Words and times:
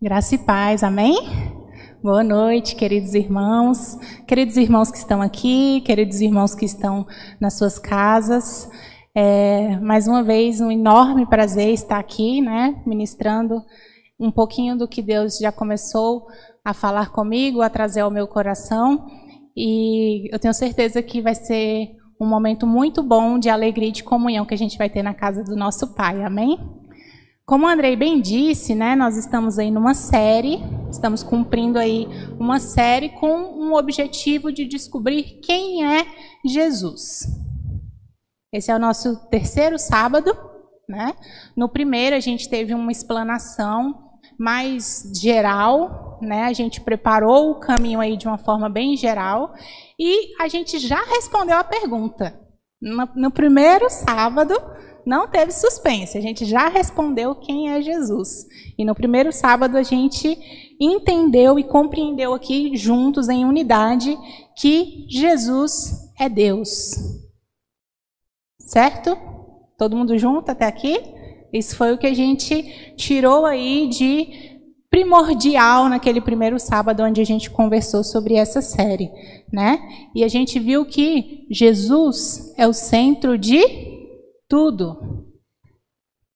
Graça 0.00 0.36
e 0.36 0.38
paz, 0.38 0.84
amém? 0.84 1.16
Boa 2.00 2.22
noite, 2.22 2.76
queridos 2.76 3.14
irmãos, 3.14 3.98
queridos 4.28 4.56
irmãos 4.56 4.92
que 4.92 4.96
estão 4.96 5.20
aqui, 5.20 5.80
queridos 5.80 6.20
irmãos 6.20 6.54
que 6.54 6.64
estão 6.64 7.04
nas 7.40 7.58
suas 7.58 7.80
casas. 7.80 8.70
É, 9.12 9.76
mais 9.80 10.06
uma 10.06 10.22
vez, 10.22 10.60
um 10.60 10.70
enorme 10.70 11.26
prazer 11.26 11.70
estar 11.70 11.98
aqui, 11.98 12.40
né, 12.40 12.80
ministrando 12.86 13.60
um 14.20 14.30
pouquinho 14.30 14.78
do 14.78 14.86
que 14.86 15.02
Deus 15.02 15.36
já 15.36 15.50
começou 15.50 16.28
a 16.64 16.72
falar 16.72 17.10
comigo, 17.10 17.60
a 17.60 17.68
trazer 17.68 18.02
ao 18.02 18.10
meu 18.10 18.28
coração. 18.28 19.04
E 19.56 20.32
eu 20.32 20.38
tenho 20.38 20.54
certeza 20.54 21.02
que 21.02 21.20
vai 21.20 21.34
ser 21.34 21.90
um 22.20 22.26
momento 22.28 22.68
muito 22.68 23.02
bom 23.02 23.36
de 23.36 23.50
alegria 23.50 23.88
e 23.88 23.92
de 23.92 24.04
comunhão 24.04 24.46
que 24.46 24.54
a 24.54 24.58
gente 24.58 24.78
vai 24.78 24.88
ter 24.88 25.02
na 25.02 25.12
casa 25.12 25.42
do 25.42 25.56
nosso 25.56 25.92
Pai, 25.96 26.22
amém? 26.22 26.56
Como 27.48 27.64
o 27.64 27.68
Andrei 27.68 27.96
bem 27.96 28.20
disse, 28.20 28.74
né, 28.74 28.94
nós 28.94 29.16
estamos 29.16 29.58
aí 29.58 29.70
numa 29.70 29.94
série, 29.94 30.58
estamos 30.90 31.22
cumprindo 31.22 31.78
aí 31.78 32.06
uma 32.38 32.60
série 32.60 33.08
com 33.08 33.34
um 33.38 33.72
objetivo 33.72 34.52
de 34.52 34.66
descobrir 34.66 35.40
quem 35.42 35.82
é 35.82 36.04
Jesus. 36.44 37.22
Esse 38.52 38.70
é 38.70 38.76
o 38.76 38.78
nosso 38.78 39.30
terceiro 39.30 39.78
sábado, 39.78 40.36
né? 40.86 41.14
No 41.56 41.70
primeiro 41.70 42.14
a 42.14 42.20
gente 42.20 42.50
teve 42.50 42.74
uma 42.74 42.92
explanação 42.92 43.94
mais 44.38 45.10
geral, 45.18 46.18
né? 46.20 46.44
A 46.44 46.52
gente 46.52 46.82
preparou 46.82 47.52
o 47.52 47.60
caminho 47.60 48.00
aí 48.00 48.18
de 48.18 48.26
uma 48.26 48.36
forma 48.36 48.68
bem 48.68 48.94
geral 48.94 49.54
e 49.98 50.34
a 50.38 50.48
gente 50.48 50.78
já 50.78 51.02
respondeu 51.02 51.56
a 51.56 51.64
pergunta. 51.64 52.38
No, 52.78 53.08
no 53.16 53.30
primeiro 53.30 53.88
sábado 53.88 54.54
não 55.08 55.26
teve 55.26 55.50
suspense, 55.52 56.18
a 56.18 56.20
gente 56.20 56.44
já 56.44 56.68
respondeu 56.68 57.34
quem 57.34 57.70
é 57.70 57.80
Jesus. 57.80 58.46
E 58.76 58.84
no 58.84 58.94
primeiro 58.94 59.32
sábado 59.32 59.78
a 59.78 59.82
gente 59.82 60.38
entendeu 60.78 61.58
e 61.58 61.64
compreendeu 61.64 62.34
aqui 62.34 62.76
juntos 62.76 63.30
em 63.30 63.42
unidade 63.42 64.14
que 64.54 65.06
Jesus 65.08 66.12
é 66.20 66.28
Deus. 66.28 66.92
Certo? 68.60 69.16
Todo 69.78 69.96
mundo 69.96 70.18
junto 70.18 70.50
até 70.50 70.66
aqui? 70.66 71.00
Isso 71.54 71.74
foi 71.74 71.94
o 71.94 71.98
que 71.98 72.06
a 72.06 72.12
gente 72.12 72.94
tirou 72.94 73.46
aí 73.46 73.88
de 73.88 74.58
primordial 74.90 75.88
naquele 75.88 76.20
primeiro 76.20 76.58
sábado 76.58 77.02
onde 77.02 77.22
a 77.22 77.24
gente 77.24 77.50
conversou 77.50 78.04
sobre 78.04 78.34
essa 78.34 78.60
série, 78.60 79.10
né? 79.50 79.80
E 80.14 80.22
a 80.22 80.28
gente 80.28 80.58
viu 80.58 80.84
que 80.84 81.46
Jesus 81.50 82.52
é 82.58 82.68
o 82.68 82.74
centro 82.74 83.38
de 83.38 83.87
tudo. 84.48 85.26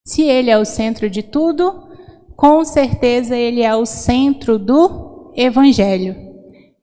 Se 0.07 0.23
ele 0.23 0.51
é 0.51 0.59
o 0.59 0.65
centro 0.65 1.09
de 1.09 1.23
tudo, 1.23 1.89
com 2.37 2.65
certeza 2.65 3.37
ele 3.37 3.63
é 3.63 3.75
o 3.75 3.87
centro 3.87 4.59
do 4.59 5.33
evangelho. 5.37 6.15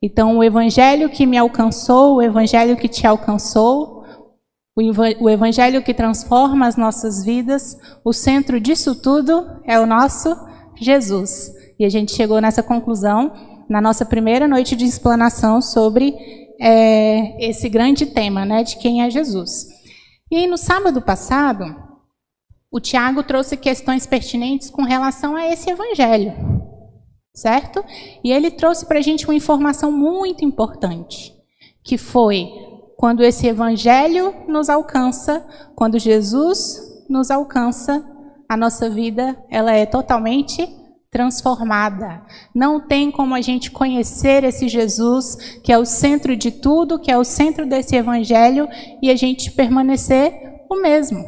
Então, 0.02 0.38
o 0.38 0.44
evangelho 0.44 1.10
que 1.10 1.26
me 1.26 1.38
alcançou, 1.38 2.16
o 2.16 2.22
evangelho 2.22 2.78
que 2.78 2.88
te 2.88 3.06
alcançou, 3.06 4.00
o 5.20 5.30
Evangelho 5.30 5.84
que 5.84 5.94
transforma 5.94 6.66
as 6.66 6.78
nossas 6.78 7.26
vidas, 7.26 7.78
o 8.04 8.14
centro 8.14 8.62
disso 8.62 8.96
tudo 8.96 9.46
é 9.66 9.78
o 9.78 9.86
nosso 9.86 10.34
Jesus. 10.80 11.52
E 11.78 11.84
a 11.84 11.90
gente 11.90 12.14
chegou 12.14 12.40
nessa 12.40 12.64
conclusão 12.64 13.34
na 13.70 13.82
nossa 13.82 14.06
primeira 14.06 14.48
noite 14.48 14.76
de 14.76 14.86
explanação 14.86 15.62
sobre 15.62 16.16
é, 16.62 17.50
esse 17.50 17.68
grande 17.68 18.06
tema, 18.06 18.46
né, 18.46 18.64
de 18.64 18.78
quem 18.78 19.04
é 19.04 19.10
Jesus. 19.10 19.68
E 20.32 20.38
aí, 20.38 20.48
no 20.48 20.58
sábado 20.58 21.02
passado, 21.02 21.76
o 22.72 22.80
Tiago 22.80 23.24
trouxe 23.24 23.58
questões 23.58 24.06
pertinentes 24.06 24.70
com 24.70 24.84
relação 24.84 25.36
a 25.36 25.48
esse 25.48 25.72
Evangelho, 25.72 26.34
certo? 27.34 27.84
E 28.24 28.32
ele 28.32 28.52
trouxe 28.52 28.86
para 28.86 29.00
a 29.00 29.02
gente 29.02 29.26
uma 29.26 29.34
informação 29.34 29.92
muito 29.92 30.46
importante, 30.46 31.34
que 31.84 31.98
foi 31.98 32.48
quando 32.96 33.24
esse 33.24 33.48
evangelho 33.48 34.36
nos 34.46 34.70
alcança, 34.70 35.48
quando 35.74 35.98
Jesus 35.98 37.06
nos 37.10 37.32
alcança, 37.32 38.06
a 38.48 38.58
nossa 38.58 38.90
vida 38.90 39.42
ela 39.50 39.72
é 39.72 39.86
totalmente 39.86 40.68
transformada. 41.12 42.24
Não 42.54 42.80
tem 42.80 43.12
como 43.12 43.34
a 43.34 43.42
gente 43.42 43.72
conhecer 43.72 44.44
esse 44.44 44.68
Jesus, 44.68 45.60
que 45.64 45.72
é 45.72 45.78
o 45.78 45.86
centro 45.86 46.36
de 46.36 46.52
tudo, 46.52 47.00
que 47.00 47.12
é 47.12 47.18
o 47.18 47.24
centro 47.24 47.66
desse 47.66 47.96
evangelho, 47.96 48.68
e 49.02 49.10
a 49.10 49.16
gente 49.16 49.52
permanecer 49.52 50.34
o 50.70 50.82
mesmo. 50.82 51.24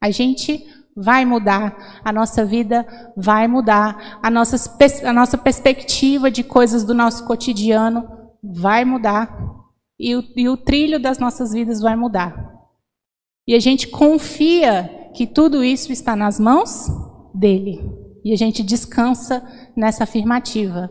A 0.00 0.10
gente 0.10 0.64
vai 0.96 1.24
mudar, 1.24 2.00
a 2.04 2.12
nossa 2.12 2.44
vida 2.44 2.86
vai 3.16 3.46
mudar, 3.46 4.18
a 4.22 4.30
nossa, 4.30 4.56
a 5.04 5.12
nossa 5.12 5.38
perspectiva 5.38 6.30
de 6.30 6.42
coisas 6.42 6.84
do 6.84 6.94
nosso 6.94 7.24
cotidiano 7.24 8.08
vai 8.42 8.84
mudar 8.84 9.36
e 9.98 10.14
o, 10.16 10.24
e 10.36 10.48
o 10.48 10.56
trilho 10.56 11.00
das 11.00 11.18
nossas 11.18 11.52
vidas 11.52 11.80
vai 11.80 11.96
mudar. 11.96 12.52
E 13.46 13.54
a 13.54 13.60
gente 13.60 13.88
confia 13.88 15.10
que 15.14 15.26
tudo 15.26 15.64
isso 15.64 15.92
está 15.92 16.14
nas 16.14 16.38
mãos 16.38 16.86
dele. 17.34 18.07
E 18.28 18.32
a 18.34 18.36
gente 18.36 18.62
descansa 18.62 19.42
nessa 19.74 20.04
afirmativa. 20.04 20.90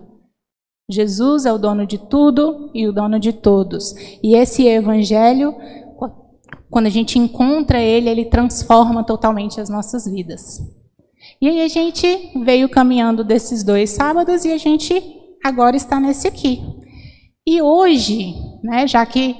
Jesus 0.89 1.45
é 1.45 1.53
o 1.53 1.59
dono 1.59 1.85
de 1.85 1.99
tudo 1.99 2.71
e 2.73 2.87
o 2.87 2.91
dono 2.91 3.19
de 3.19 3.31
todos. 3.31 3.93
E 4.23 4.35
esse 4.35 4.65
evangelho, 4.65 5.53
quando 6.67 6.87
a 6.87 6.89
gente 6.89 7.19
encontra 7.19 7.79
ele, 7.79 8.09
ele 8.09 8.25
transforma 8.25 9.03
totalmente 9.03 9.61
as 9.61 9.69
nossas 9.69 10.05
vidas. 10.11 10.61
E 11.39 11.47
aí 11.47 11.61
a 11.61 11.67
gente 11.67 12.31
veio 12.43 12.67
caminhando 12.67 13.23
desses 13.23 13.63
dois 13.63 13.91
sábados 13.91 14.43
e 14.43 14.51
a 14.51 14.57
gente 14.57 14.99
agora 15.45 15.75
está 15.75 15.99
nesse 15.99 16.27
aqui. 16.27 16.63
E 17.45 17.61
hoje, 17.61 18.33
né, 18.63 18.87
já 18.87 19.05
que 19.05 19.35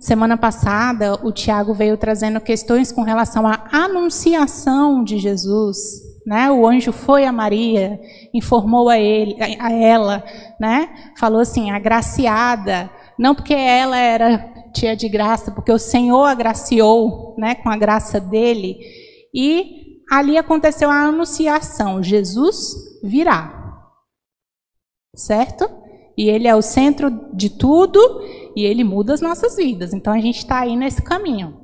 semana 0.00 0.38
passada 0.38 1.20
o 1.22 1.30
Tiago 1.30 1.74
veio 1.74 1.98
trazendo 1.98 2.40
questões 2.40 2.90
com 2.90 3.02
relação 3.02 3.46
à 3.46 3.68
anunciação 3.70 5.04
de 5.04 5.18
Jesus, 5.18 6.11
né? 6.26 6.50
O 6.50 6.66
anjo 6.66 6.92
foi 6.92 7.24
a 7.24 7.32
Maria, 7.32 8.00
informou 8.32 8.88
a 8.88 8.98
ele, 8.98 9.36
a 9.58 9.72
ela, 9.72 10.24
né? 10.58 11.12
Falou 11.18 11.40
assim, 11.40 11.70
agraciada, 11.70 12.90
não 13.18 13.34
porque 13.34 13.54
ela 13.54 13.96
era 13.96 14.52
tia 14.72 14.96
de 14.96 15.08
graça, 15.08 15.50
porque 15.50 15.70
o 15.70 15.78
Senhor 15.78 16.24
agraciou, 16.24 17.34
né, 17.38 17.54
com 17.54 17.68
a 17.68 17.76
graça 17.76 18.18
dele. 18.18 18.78
E 19.34 20.00
ali 20.10 20.36
aconteceu 20.36 20.90
a 20.90 21.02
anunciação, 21.02 22.02
Jesus 22.02 22.74
virá. 23.02 23.60
Certo? 25.14 25.68
E 26.16 26.28
ele 26.28 26.48
é 26.48 26.54
o 26.54 26.62
centro 26.62 27.10
de 27.34 27.50
tudo 27.50 28.00
e 28.56 28.64
ele 28.64 28.84
muda 28.84 29.14
as 29.14 29.20
nossas 29.20 29.56
vidas. 29.56 29.92
Então 29.92 30.12
a 30.12 30.20
gente 30.20 30.38
está 30.38 30.60
aí 30.60 30.76
nesse 30.76 31.02
caminho. 31.02 31.60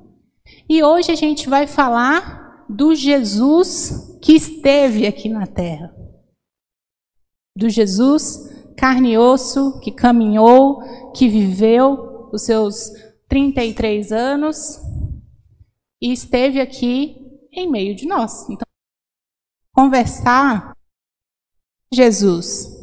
E 0.68 0.82
hoje 0.82 1.10
a 1.10 1.14
gente 1.14 1.48
vai 1.48 1.66
falar 1.66 2.47
do 2.68 2.94
Jesus 2.94 4.18
que 4.22 4.34
esteve 4.34 5.06
aqui 5.06 5.28
na 5.28 5.46
terra. 5.46 5.94
Do 7.56 7.68
Jesus 7.68 8.48
carne 8.76 9.14
e 9.14 9.18
osso, 9.18 9.80
que 9.80 9.90
caminhou, 9.90 10.80
que 11.12 11.28
viveu 11.28 12.28
os 12.32 12.42
seus 12.42 12.92
33 13.28 14.12
anos 14.12 14.80
e 16.00 16.12
esteve 16.12 16.60
aqui 16.60 17.16
em 17.52 17.68
meio 17.68 17.96
de 17.96 18.06
nós. 18.06 18.48
Então, 18.48 18.66
conversar 19.74 20.76
Jesus 21.92 22.78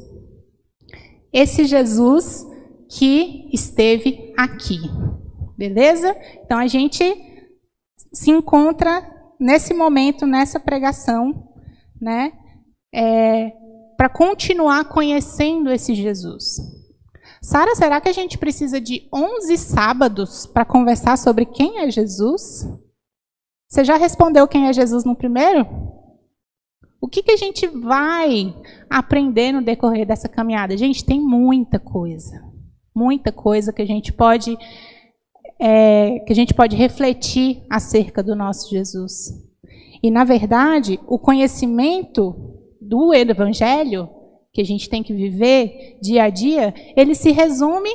esse 1.36 1.66
Jesus 1.66 2.48
que 2.90 3.50
esteve 3.52 4.34
aqui. 4.38 4.80
Beleza? 5.58 6.16
Então 6.42 6.58
a 6.58 6.66
gente 6.66 7.04
se 8.14 8.32
encontra 8.32 9.15
nesse 9.46 9.76
momento, 9.76 10.26
nessa 10.26 10.60
pregação, 10.60 11.48
né? 12.02 12.34
É, 12.92 13.52
para 13.96 14.10
continuar 14.10 14.86
conhecendo 14.86 15.70
esse 15.70 15.94
Jesus. 15.94 16.58
Sara, 17.44 17.76
será 17.76 18.02
que 18.02 18.10
a 18.10 18.14
gente 18.14 18.40
precisa 18.40 18.82
de 18.82 19.08
11 19.14 19.56
sábados 19.58 20.48
para 20.48 20.66
conversar 20.66 21.16
sobre 21.18 21.46
quem 21.46 21.82
é 21.82 21.92
Jesus? 21.92 22.68
Você 23.70 23.84
já 23.84 23.98
respondeu 23.98 24.48
quem 24.48 24.68
é 24.68 24.74
Jesus 24.74 25.06
no 25.06 25.16
primeiro? 25.16 25.64
O 27.00 27.08
que, 27.08 27.22
que 27.22 27.32
a 27.32 27.38
gente 27.38 27.68
vai 27.68 28.52
aprender 28.90 29.52
no 29.52 29.62
decorrer 29.62 30.08
dessa 30.08 30.28
caminhada? 30.28 30.76
Gente, 30.76 31.06
tem 31.06 31.22
muita 31.22 31.78
coisa. 31.78 32.44
Muita 32.96 33.32
coisa 33.32 33.72
que 33.72 33.82
a 33.82 33.86
gente 33.86 34.12
pode 34.12 34.58
é, 35.60 36.20
que 36.20 36.32
a 36.32 36.36
gente 36.36 36.54
pode 36.54 36.76
refletir 36.76 37.64
acerca 37.70 38.22
do 38.22 38.36
nosso 38.36 38.70
Jesus. 38.70 39.32
E, 40.02 40.12
na 40.12 40.24
verdade, 40.24 41.00
o 41.08 41.18
conhecimento 41.18 42.36
do 42.82 43.14
Evangelho, 43.14 44.10
que 44.54 44.62
a 44.62 44.66
gente 44.66 44.90
tem 44.90 45.02
que 45.02 45.14
viver 45.14 45.98
dia 46.02 46.24
a 46.24 46.30
dia, 46.30 46.74
ele 46.96 47.16
se 47.16 47.32
resume 47.32 47.90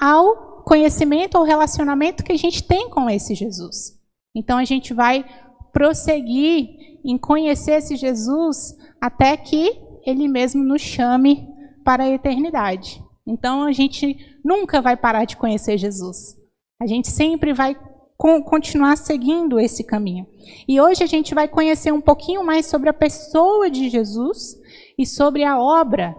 ao 0.00 0.62
conhecimento, 0.64 1.36
ao 1.36 1.44
relacionamento 1.44 2.24
que 2.24 2.32
a 2.32 2.38
gente 2.38 2.62
tem 2.62 2.88
com 2.88 3.08
esse 3.08 3.34
Jesus. 3.34 3.98
Então, 4.34 4.58
a 4.58 4.64
gente 4.64 4.92
vai 4.94 5.24
prosseguir 5.72 6.68
em 7.04 7.16
conhecer 7.16 7.72
esse 7.72 7.96
Jesus 7.96 8.76
até 9.00 9.36
que 9.36 9.78
ele 10.04 10.28
mesmo 10.28 10.62
nos 10.62 10.82
chame 10.82 11.48
para 11.84 12.04
a 12.04 12.10
eternidade. 12.10 13.02
Então 13.26 13.64
a 13.64 13.72
gente 13.72 14.16
nunca 14.44 14.80
vai 14.80 14.96
parar 14.96 15.24
de 15.24 15.36
conhecer 15.36 15.76
Jesus. 15.76 16.36
A 16.78 16.86
gente 16.86 17.10
sempre 17.10 17.54
vai 17.54 17.76
continuar 18.18 18.96
seguindo 18.96 19.58
esse 19.58 19.82
caminho. 19.82 20.26
E 20.68 20.80
hoje 20.80 21.02
a 21.02 21.06
gente 21.06 21.34
vai 21.34 21.48
conhecer 21.48 21.92
um 21.92 22.00
pouquinho 22.00 22.44
mais 22.44 22.66
sobre 22.66 22.88
a 22.88 22.94
pessoa 22.94 23.70
de 23.70 23.88
Jesus 23.88 24.56
e 24.98 25.06
sobre 25.06 25.42
a 25.42 25.58
obra 25.58 26.14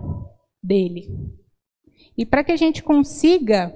dele. 0.64 1.08
E 2.18 2.26
para 2.26 2.44
que 2.44 2.52
a 2.52 2.56
gente 2.56 2.82
consiga 2.82 3.76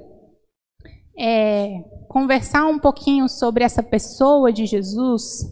é, 1.18 1.84
conversar 2.08 2.66
um 2.66 2.80
pouquinho 2.80 3.30
sobre 3.30 3.64
essa 3.64 3.84
pessoa 3.84 4.52
de 4.52 4.66
Jesus, 4.66 5.46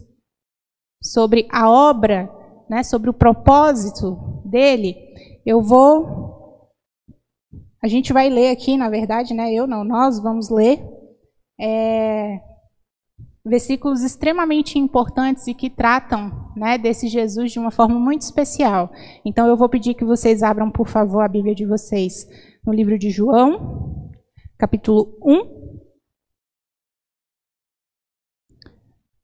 sobre 1.00 1.46
a 1.50 1.70
obra, 1.70 2.28
né, 2.68 2.82
sobre 2.82 3.08
o 3.08 3.14
propósito 3.14 4.42
dele, 4.44 4.96
eu 5.46 5.62
vou. 5.62 6.70
A 7.82 7.88
gente 7.88 8.12
vai 8.12 8.28
ler 8.28 8.50
aqui, 8.50 8.76
na 8.76 8.90
verdade, 8.90 9.32
né? 9.32 9.52
Eu 9.52 9.66
não, 9.66 9.84
nós 9.84 10.18
vamos 10.20 10.50
ler 10.50 10.99
é, 11.60 12.40
versículos 13.44 14.02
extremamente 14.02 14.78
importantes 14.78 15.46
e 15.46 15.54
que 15.54 15.68
tratam 15.68 16.52
né, 16.56 16.78
desse 16.78 17.08
Jesus 17.08 17.52
de 17.52 17.58
uma 17.58 17.70
forma 17.70 17.98
muito 17.98 18.22
especial. 18.22 18.90
Então 19.24 19.46
eu 19.46 19.56
vou 19.56 19.68
pedir 19.68 19.94
que 19.94 20.04
vocês 20.04 20.42
abram, 20.42 20.70
por 20.70 20.88
favor, 20.88 21.20
a 21.20 21.28
Bíblia 21.28 21.54
de 21.54 21.66
vocês 21.66 22.26
no 22.64 22.72
livro 22.72 22.98
de 22.98 23.10
João, 23.10 24.10
capítulo 24.58 25.18
1. 25.22 25.60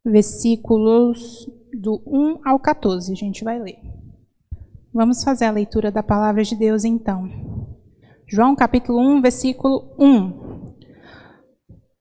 Versículos 0.05 1.51
do 1.73 2.01
1 2.07 2.49
ao 2.49 2.61
14, 2.61 3.13
a 3.13 3.17
gente 3.17 3.43
vai 3.43 3.59
ler. 3.59 3.79
Vamos 4.95 5.25
fazer 5.25 5.47
a 5.47 5.51
leitura 5.51 5.91
da 5.91 6.03
palavra 6.03 6.43
de 6.43 6.55
Deus 6.55 6.85
então. 6.85 7.29
João 8.27 8.55
capítulo 8.55 9.01
1, 9.01 9.21
versículo 9.21 9.95
1. 9.99 10.46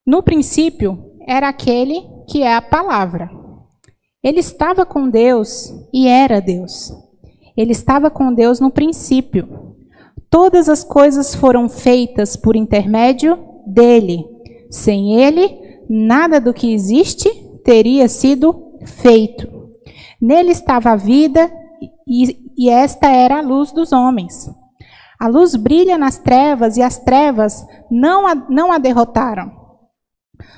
No 0.06 0.22
princípio 0.22 1.04
era 1.28 1.50
aquele 1.50 2.04
que 2.30 2.44
é 2.44 2.56
a 2.56 2.62
palavra. 2.62 3.28
Ele 4.24 4.40
estava 4.40 4.86
com 4.86 5.10
Deus 5.10 5.74
e 5.92 6.07
era 6.07 6.40
Deus. 6.40 6.94
Ele 7.57 7.72
estava 7.72 8.12
com 8.12 8.31
Deus 8.31 8.60
no 8.60 8.69
princípio. 8.69 9.75
Todas 10.30 10.69
as 10.69 10.84
coisas 10.84 11.34
foram 11.34 11.68
feitas 11.68 12.36
por 12.36 12.56
intermédio 12.56 13.36
dele. 13.66 14.24
Sem 14.69 15.19
ele, 15.19 15.81
nada 15.90 16.40
do 16.40 16.54
que 16.54 16.72
existe 16.72 17.28
teria 17.63 18.08
sido 18.08 18.78
feito. 18.86 19.48
Nele 20.22 20.51
estava 20.51 20.92
a 20.92 20.96
vida 20.96 21.51
e, 22.08 22.38
e 22.56 22.69
esta 22.69 23.08
era 23.08 23.40
a 23.40 23.42
luz 23.42 23.72
dos 23.72 23.92
homens. 23.92 24.48
A 25.19 25.28
luz 25.28 25.56
brilha 25.56 25.98
nas 25.98 26.19
trevas 26.19 26.78
e 26.78 26.84
as 26.84 27.00
trevas 27.00 27.66
não 27.90 28.28
a, 28.28 28.36
não 28.36 28.72
a 28.72 28.78
derrotaram. 28.78 29.64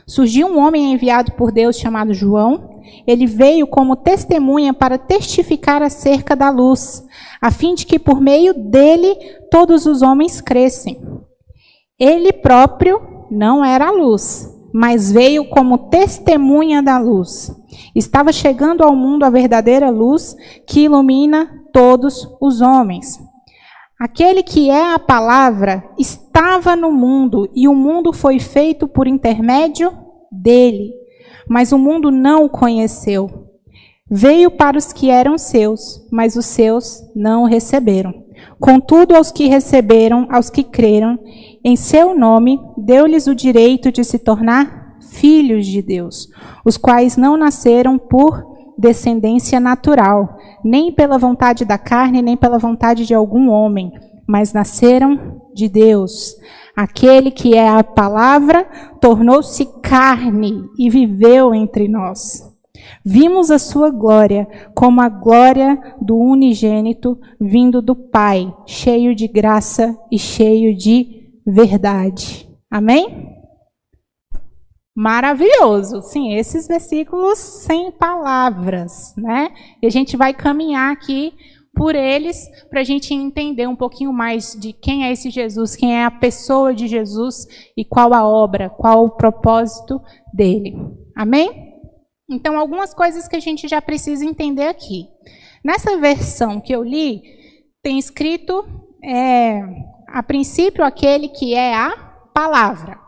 Surgiu 0.06 0.48
um 0.48 0.60
homem 0.60 0.94
enviado 0.94 1.32
por 1.34 1.52
Deus 1.52 1.78
chamado 1.78 2.14
João. 2.14 2.82
Ele 3.06 3.26
veio 3.26 3.68
como 3.68 3.96
testemunha 3.96 4.74
para 4.74 4.98
testificar 4.98 5.82
acerca 5.82 6.36
da 6.36 6.50
luz, 6.50 7.06
a 7.42 7.52
fim 7.52 7.76
de 7.76 7.86
que 7.86 8.00
por 8.00 8.22
meio 8.22 8.54
dele 8.54 9.16
todos 9.52 9.86
os 9.86 10.02
homens 10.02 10.40
crescem. 10.40 11.00
Ele 12.00 12.32
próprio 12.32 13.02
não 13.30 13.64
era 13.64 13.88
a 13.88 13.92
luz, 13.92 14.54
mas 14.74 15.12
veio 15.12 15.50
como 15.50 15.90
testemunha 15.90 16.82
da 16.82 16.98
luz. 16.98 17.52
Estava 17.96 18.32
chegando 18.32 18.84
ao 18.84 18.96
mundo 18.96 19.24
a 19.24 19.30
verdadeira 19.30 19.90
luz 19.90 20.36
que 20.66 20.82
ilumina 20.82 21.64
todos 21.74 22.28
os 22.40 22.62
homens. 22.62 23.20
Aquele 24.00 24.44
que 24.44 24.70
é 24.70 24.94
a 24.94 25.00
palavra 25.00 25.84
estava 25.98 26.76
no 26.76 26.92
mundo 26.92 27.50
e 27.56 27.68
o 27.68 27.74
mundo 27.74 28.14
foi 28.14 28.40
feito 28.40 28.88
por 28.88 29.08
intermédio 29.08 29.92
dele, 30.32 30.94
mas 31.50 31.72
o 31.72 31.80
mundo 31.80 32.12
não 32.12 32.46
o 32.46 32.50
conheceu. 32.50 33.48
Veio 34.10 34.52
para 34.52 34.78
os 34.78 34.94
que 34.94 35.10
eram 35.10 35.36
seus, 35.38 36.08
mas 36.12 36.36
os 36.36 36.46
seus 36.46 37.04
não 37.16 37.42
o 37.42 37.48
receberam. 37.48 38.14
Contudo, 38.60 39.16
aos 39.16 39.32
que 39.32 39.48
receberam, 39.48 40.28
aos 40.30 40.52
que 40.52 40.64
creram 40.64 41.18
em 41.64 41.76
seu 41.76 42.16
nome, 42.16 42.60
deu-lhes 42.78 43.26
o 43.26 43.34
direito 43.34 43.92
de 43.92 44.04
se 44.04 44.20
tornar 44.20 44.98
filhos 45.10 45.66
de 45.66 45.82
Deus, 45.82 46.30
os 46.64 46.78
quais 46.78 47.18
não 47.18 47.36
nasceram 47.36 47.98
por 47.98 48.46
descendência 48.78 49.60
natural, 49.60 50.37
nem 50.64 50.92
pela 50.92 51.18
vontade 51.18 51.66
da 51.66 51.78
carne, 51.78 52.22
nem 52.22 52.38
pela 52.38 52.58
vontade 52.58 53.06
de 53.06 53.14
algum 53.14 53.50
homem, 53.50 53.92
mas 54.28 54.54
nasceram 54.54 55.42
de 55.54 55.70
Deus. 55.70 56.36
Aquele 56.76 57.32
que 57.32 57.56
é 57.56 57.68
a 57.68 57.84
palavra 57.84 58.64
tornou-se 59.02 59.66
carne 59.82 60.64
e 60.78 60.90
viveu 60.90 61.54
entre 61.54 61.88
nós. 61.88 62.44
Vimos 63.04 63.50
a 63.50 63.58
sua 63.58 63.90
glória 63.90 64.48
como 64.76 65.02
a 65.02 65.10
glória 65.10 65.80
do 66.02 66.16
unigênito 66.16 67.18
vindo 67.40 67.82
do 67.82 67.96
Pai, 67.96 68.54
cheio 68.66 69.16
de 69.16 69.28
graça 69.28 69.98
e 70.12 70.20
cheio 70.20 70.76
de 70.76 71.32
verdade. 71.46 72.48
Amém? 72.70 73.37
Maravilhoso. 74.98 76.02
Sim, 76.02 76.34
esses 76.34 76.68
versículos 76.68 77.38
sem 77.38 77.92
palavras, 77.92 79.14
né? 79.16 79.54
E 79.80 79.86
a 79.86 79.92
gente 79.92 80.18
vai 80.18 80.34
caminhar 80.34 80.92
aqui 80.92 81.36
por 81.76 81.94
eles 81.94 82.50
para 82.68 82.82
a 82.82 82.84
gente 82.84 83.14
entender 83.14 83.68
um 83.68 83.76
pouquinho 83.76 84.12
mais 84.12 84.58
de 84.60 84.74
quem 84.74 85.06
é 85.06 85.12
esse 85.12 85.30
Jesus, 85.30 85.76
quem 85.76 85.96
é 85.96 86.04
a 86.04 86.10
pessoa 86.10 86.74
de 86.74 86.88
Jesus 86.88 87.46
e 87.78 87.86
qual 87.86 88.12
a 88.12 88.28
obra, 88.28 88.72
qual 88.72 89.06
o 89.06 89.12
propósito 89.12 90.02
dele. 90.34 90.76
Amém? 91.16 91.76
Então, 92.28 92.58
algumas 92.58 92.92
coisas 92.92 93.28
que 93.28 93.36
a 93.36 93.40
gente 93.40 93.68
já 93.68 93.80
precisa 93.80 94.26
entender 94.26 94.66
aqui. 94.66 95.08
Nessa 95.64 95.96
versão 95.98 96.60
que 96.60 96.74
eu 96.74 96.84
li, 96.84 97.22
tem 97.84 98.00
escrito 98.00 98.66
é, 99.04 99.62
a 100.08 100.24
princípio 100.24 100.84
aquele 100.84 101.30
que 101.30 101.54
é 101.54 101.76
a 101.76 101.92
palavra. 102.34 103.07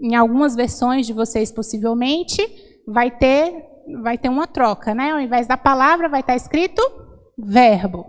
Em 0.00 0.14
algumas 0.14 0.54
versões 0.54 1.06
de 1.06 1.12
vocês, 1.12 1.52
possivelmente, 1.52 2.40
vai 2.86 3.10
ter, 3.10 3.64
vai 4.02 4.16
ter 4.16 4.28
uma 4.28 4.46
troca, 4.46 4.94
né? 4.94 5.10
Ao 5.10 5.20
invés 5.20 5.46
da 5.46 5.56
palavra, 5.56 6.08
vai 6.08 6.20
estar 6.20 6.34
escrito 6.34 6.82
verbo. 7.36 8.06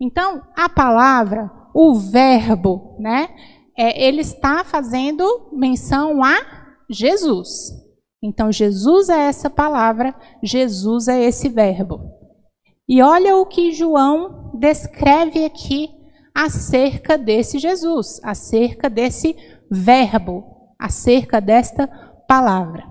Então, 0.00 0.42
a 0.56 0.68
palavra, 0.68 1.50
o 1.74 1.94
verbo, 1.94 2.96
né? 2.98 3.28
É, 3.76 4.06
ele 4.06 4.20
está 4.20 4.64
fazendo 4.64 5.50
menção 5.52 6.22
a 6.22 6.36
Jesus. 6.90 7.72
Então, 8.22 8.50
Jesus 8.50 9.08
é 9.08 9.26
essa 9.26 9.50
palavra, 9.50 10.14
Jesus 10.42 11.08
é 11.08 11.22
esse 11.22 11.48
verbo. 11.48 12.00
E 12.88 13.02
olha 13.02 13.36
o 13.36 13.46
que 13.46 13.72
João 13.72 14.52
descreve 14.58 15.44
aqui 15.44 15.90
acerca 16.34 17.16
desse 17.16 17.58
Jesus, 17.58 18.20
acerca 18.22 18.90
desse 18.90 19.36
verbo, 19.70 20.53
acerca 20.84 21.40
desta 21.40 21.86
palavra. 22.28 22.84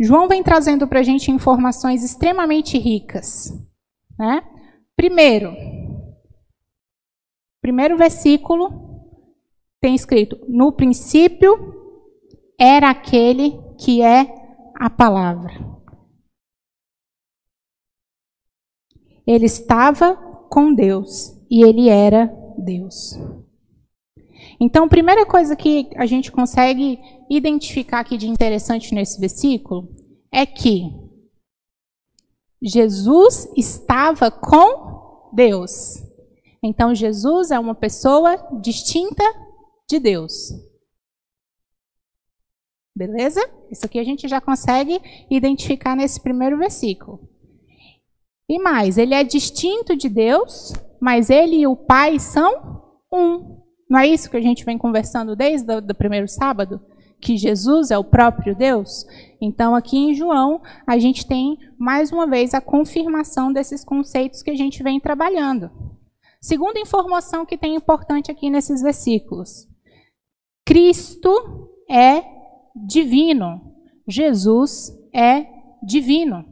João 0.00 0.28
vem 0.28 0.42
trazendo 0.42 0.88
para 0.88 1.00
a 1.00 1.02
gente 1.02 1.30
informações 1.30 2.02
extremamente 2.02 2.78
ricas. 2.78 3.52
Né? 4.18 4.42
Primeiro, 4.96 5.52
primeiro 7.60 7.98
versículo 7.98 8.70
tem 9.78 9.94
escrito: 9.94 10.38
No 10.48 10.72
princípio 10.72 11.74
era 12.58 12.90
aquele 12.90 13.60
que 13.78 14.00
é 14.00 14.26
a 14.74 14.88
palavra. 14.88 15.52
Ele 19.26 19.44
estava 19.44 20.16
com 20.50 20.72
Deus 20.72 21.36
e 21.50 21.62
ele 21.62 21.88
era 21.88 22.26
Deus. 22.56 23.18
Então, 24.58 24.84
a 24.84 24.88
primeira 24.88 25.26
coisa 25.26 25.54
que 25.54 25.90
a 25.96 26.06
gente 26.06 26.32
consegue 26.32 26.98
identificar 27.28 28.00
aqui 28.00 28.16
de 28.16 28.26
interessante 28.26 28.94
nesse 28.94 29.20
versículo 29.20 29.88
é 30.32 30.46
que 30.46 30.90
Jesus 32.62 33.48
estava 33.56 34.30
com 34.30 35.30
Deus. 35.32 36.02
Então, 36.62 36.94
Jesus 36.94 37.50
é 37.50 37.58
uma 37.58 37.74
pessoa 37.74 38.36
distinta 38.60 39.24
de 39.88 39.98
Deus. 39.98 40.52
Beleza? 42.96 43.40
Isso 43.70 43.84
aqui 43.84 43.98
a 43.98 44.04
gente 44.04 44.26
já 44.26 44.40
consegue 44.40 44.98
identificar 45.30 45.94
nesse 45.94 46.18
primeiro 46.18 46.56
versículo. 46.56 47.28
E 48.48 48.58
mais, 48.58 48.96
ele 48.96 49.12
é 49.12 49.22
distinto 49.22 49.94
de 49.94 50.08
Deus, 50.08 50.72
mas 51.00 51.28
ele 51.28 51.56
e 51.56 51.66
o 51.66 51.76
Pai 51.76 52.18
são 52.18 52.82
um. 53.12 53.55
Não 53.88 54.00
é 54.00 54.06
isso 54.06 54.30
que 54.30 54.36
a 54.36 54.42
gente 54.42 54.64
vem 54.64 54.78
conversando 54.78 55.36
desde 55.36 55.72
o 55.72 55.94
primeiro 55.94 56.28
sábado? 56.28 56.80
que 57.20 57.36
Jesus 57.36 57.90
é 57.90 57.98
o 57.98 58.04
próprio 58.04 58.54
Deus? 58.54 59.06
Então, 59.40 59.74
aqui 59.74 59.96
em 59.96 60.14
João, 60.14 60.62
a 60.86 60.98
gente 60.98 61.26
tem 61.26 61.58
mais 61.78 62.12
uma 62.12 62.26
vez 62.26 62.54
a 62.54 62.60
confirmação 62.60 63.52
desses 63.52 63.84
conceitos 63.84 64.42
que 64.42 64.50
a 64.50 64.54
gente 64.54 64.82
vem 64.82 65.00
trabalhando. 65.00 65.70
Segunda 66.40 66.78
informação 66.78 67.44
que 67.44 67.58
tem 67.58 67.74
importante 67.74 68.30
aqui 68.30 68.50
nesses 68.50 68.82
versículos: 68.82 69.66
Cristo 70.64 71.70
é 71.90 72.22
divino. 72.74 73.74
Jesus 74.08 74.92
é 75.12 75.46
divino. 75.82 76.44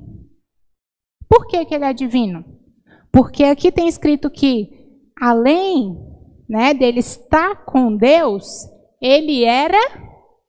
Por 1.29 1.47
que, 1.47 1.65
que 1.65 1.75
ele 1.75 1.85
é 1.85 1.93
divino? 1.93 2.45
Porque 3.13 3.45
aqui 3.45 3.71
tem 3.71 3.87
escrito 3.87 4.29
que, 4.29 4.71
além 5.21 5.97
né, 6.49 6.75
dele 6.75 7.01
estar 7.01 7.65
com 7.65 7.97
Deus, 7.97 8.69
ele 9.01 9.45
era 9.45 9.79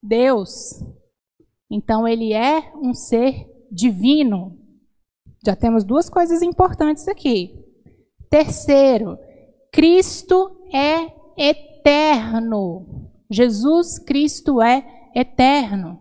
Deus. 0.02 0.84
Então, 1.70 2.08
ele 2.08 2.34
é 2.34 2.72
um 2.76 2.94
ser 2.94 3.46
divino. 3.72 4.58
Já 5.46 5.56
temos 5.56 5.84
duas 5.84 6.10
coisas 6.10 6.42
importantes 6.42 7.08
aqui. 7.08 7.54
Terceiro, 8.30 9.18
Cristo 9.72 10.58
é 10.74 11.12
eterno. 11.38 13.12
Jesus 13.30 14.00
Cristo 14.00 14.62
é 14.62 14.86
eterno. 15.16 16.00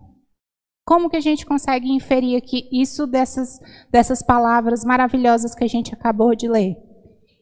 Como 0.87 1.09
que 1.09 1.17
a 1.17 1.21
gente 1.21 1.47
consegue 1.47 1.91
inferir 1.91 2.37
aqui 2.37 2.69
isso 2.71 3.07
dessas, 3.07 3.59
dessas 3.91 4.23
palavras 4.23 4.85
maravilhosas 4.85 5.55
que 5.55 5.65
a 5.65 5.69
gente 5.69 5.95
acabou 5.95 6.35
de 6.35 6.47
ler? 6.47 6.77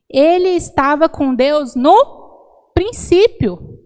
Ele 0.08 0.50
estava 0.50 1.08
com 1.08 1.34
Deus 1.34 1.74
no 1.74 2.21
princípio. 2.74 3.80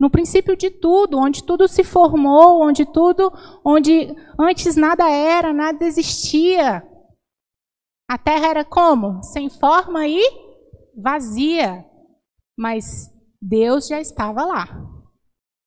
No 0.00 0.08
princípio 0.08 0.56
de 0.56 0.70
tudo, 0.70 1.18
onde 1.18 1.42
tudo 1.42 1.66
se 1.66 1.82
formou, 1.82 2.62
onde 2.62 2.86
tudo, 2.86 3.32
onde 3.64 4.14
antes 4.38 4.76
nada 4.76 5.10
era, 5.10 5.52
nada 5.52 5.84
existia. 5.84 6.86
A 8.08 8.16
terra 8.16 8.46
era 8.48 8.64
como? 8.64 9.22
Sem 9.24 9.50
forma 9.50 10.06
e 10.06 10.22
vazia. 10.96 11.84
Mas 12.56 13.12
Deus 13.42 13.88
já 13.88 14.00
estava 14.00 14.44
lá. 14.44 14.66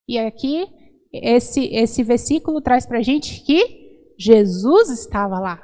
E 0.08 0.18
aqui, 0.18 0.66
esse, 1.12 1.66
esse 1.66 2.02
versículo 2.02 2.60
traz 2.60 2.86
para 2.86 2.98
a 2.98 3.02
gente 3.02 3.44
que 3.44 4.14
Jesus 4.18 4.90
estava 4.90 5.38
lá, 5.38 5.60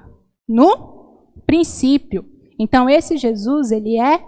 no 0.48 1.32
princípio. 1.46 2.24
Então, 2.58 2.88
esse 2.88 3.16
Jesus, 3.16 3.70
ele 3.70 3.98
é, 3.98 4.22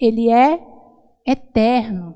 ele 0.00 0.28
é 0.28 0.75
eterno. 1.26 2.14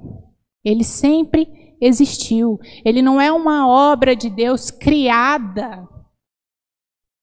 Ele 0.64 0.85
sempre 0.85 1.76
existiu. 1.81 2.59
Ele 2.85 3.02
não 3.02 3.21
é 3.21 3.33
uma 3.33 3.69
obra 3.69 4.14
de 4.14 4.29
Deus 4.29 4.71
criada 4.71 5.88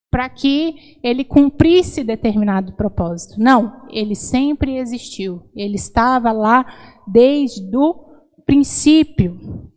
para 0.09 0.29
que 0.29 0.97
ele 1.03 1.23
cumprisse 1.23 2.03
determinado 2.03 2.73
propósito. 2.73 3.39
Não, 3.39 3.85
ele 3.89 4.15
sempre 4.15 4.77
existiu. 4.77 5.49
Ele 5.55 5.75
estava 5.75 6.31
lá 6.31 6.65
desde 7.07 7.75
o 7.75 8.05
princípio. 8.45 9.71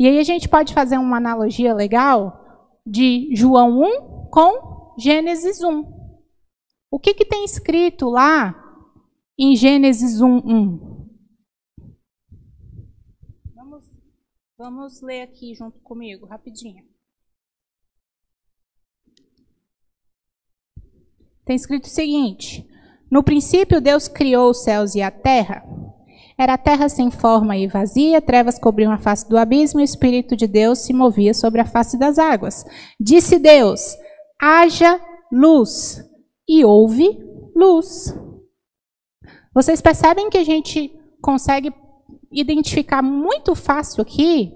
E 0.00 0.08
aí 0.08 0.18
a 0.18 0.24
gente 0.24 0.48
pode 0.48 0.74
fazer 0.74 0.98
uma 0.98 1.18
analogia 1.18 1.72
legal 1.72 2.40
de 2.86 3.30
João 3.34 3.80
1 3.80 4.28
com 4.30 4.94
Gênesis 4.98 5.62
1. 5.62 5.84
O 6.90 6.98
que, 6.98 7.14
que 7.14 7.24
tem 7.24 7.44
escrito 7.44 8.08
lá 8.08 8.54
em 9.38 9.54
Gênesis 9.54 10.20
1, 10.20 10.36
1? 10.38 10.93
Vamos 14.64 15.02
ler 15.02 15.20
aqui 15.20 15.54
junto 15.54 15.78
comigo, 15.80 16.24
rapidinho. 16.24 16.82
Tem 21.44 21.54
escrito 21.54 21.84
o 21.84 21.90
seguinte: 21.90 22.66
No 23.10 23.22
princípio, 23.22 23.78
Deus 23.78 24.08
criou 24.08 24.48
os 24.48 24.64
céus 24.64 24.94
e 24.94 25.02
a 25.02 25.10
terra. 25.10 25.62
Era 26.38 26.54
a 26.54 26.58
terra 26.58 26.88
sem 26.88 27.10
forma 27.10 27.58
e 27.58 27.66
vazia, 27.66 28.22
trevas 28.22 28.58
cobriam 28.58 28.90
a 28.90 28.96
face 28.96 29.28
do 29.28 29.36
abismo 29.36 29.80
e 29.80 29.82
o 29.82 29.84
Espírito 29.84 30.34
de 30.34 30.46
Deus 30.46 30.78
se 30.78 30.94
movia 30.94 31.34
sobre 31.34 31.60
a 31.60 31.66
face 31.66 31.98
das 31.98 32.18
águas. 32.18 32.64
Disse 32.98 33.38
Deus: 33.38 33.94
haja 34.40 34.98
luz. 35.30 36.02
E 36.48 36.64
houve 36.64 37.06
luz. 37.54 38.18
Vocês 39.54 39.82
percebem 39.82 40.30
que 40.30 40.38
a 40.38 40.44
gente 40.44 40.90
consegue 41.20 41.70
identificar 42.34 43.02
muito 43.02 43.54
fácil 43.54 44.02
aqui 44.02 44.52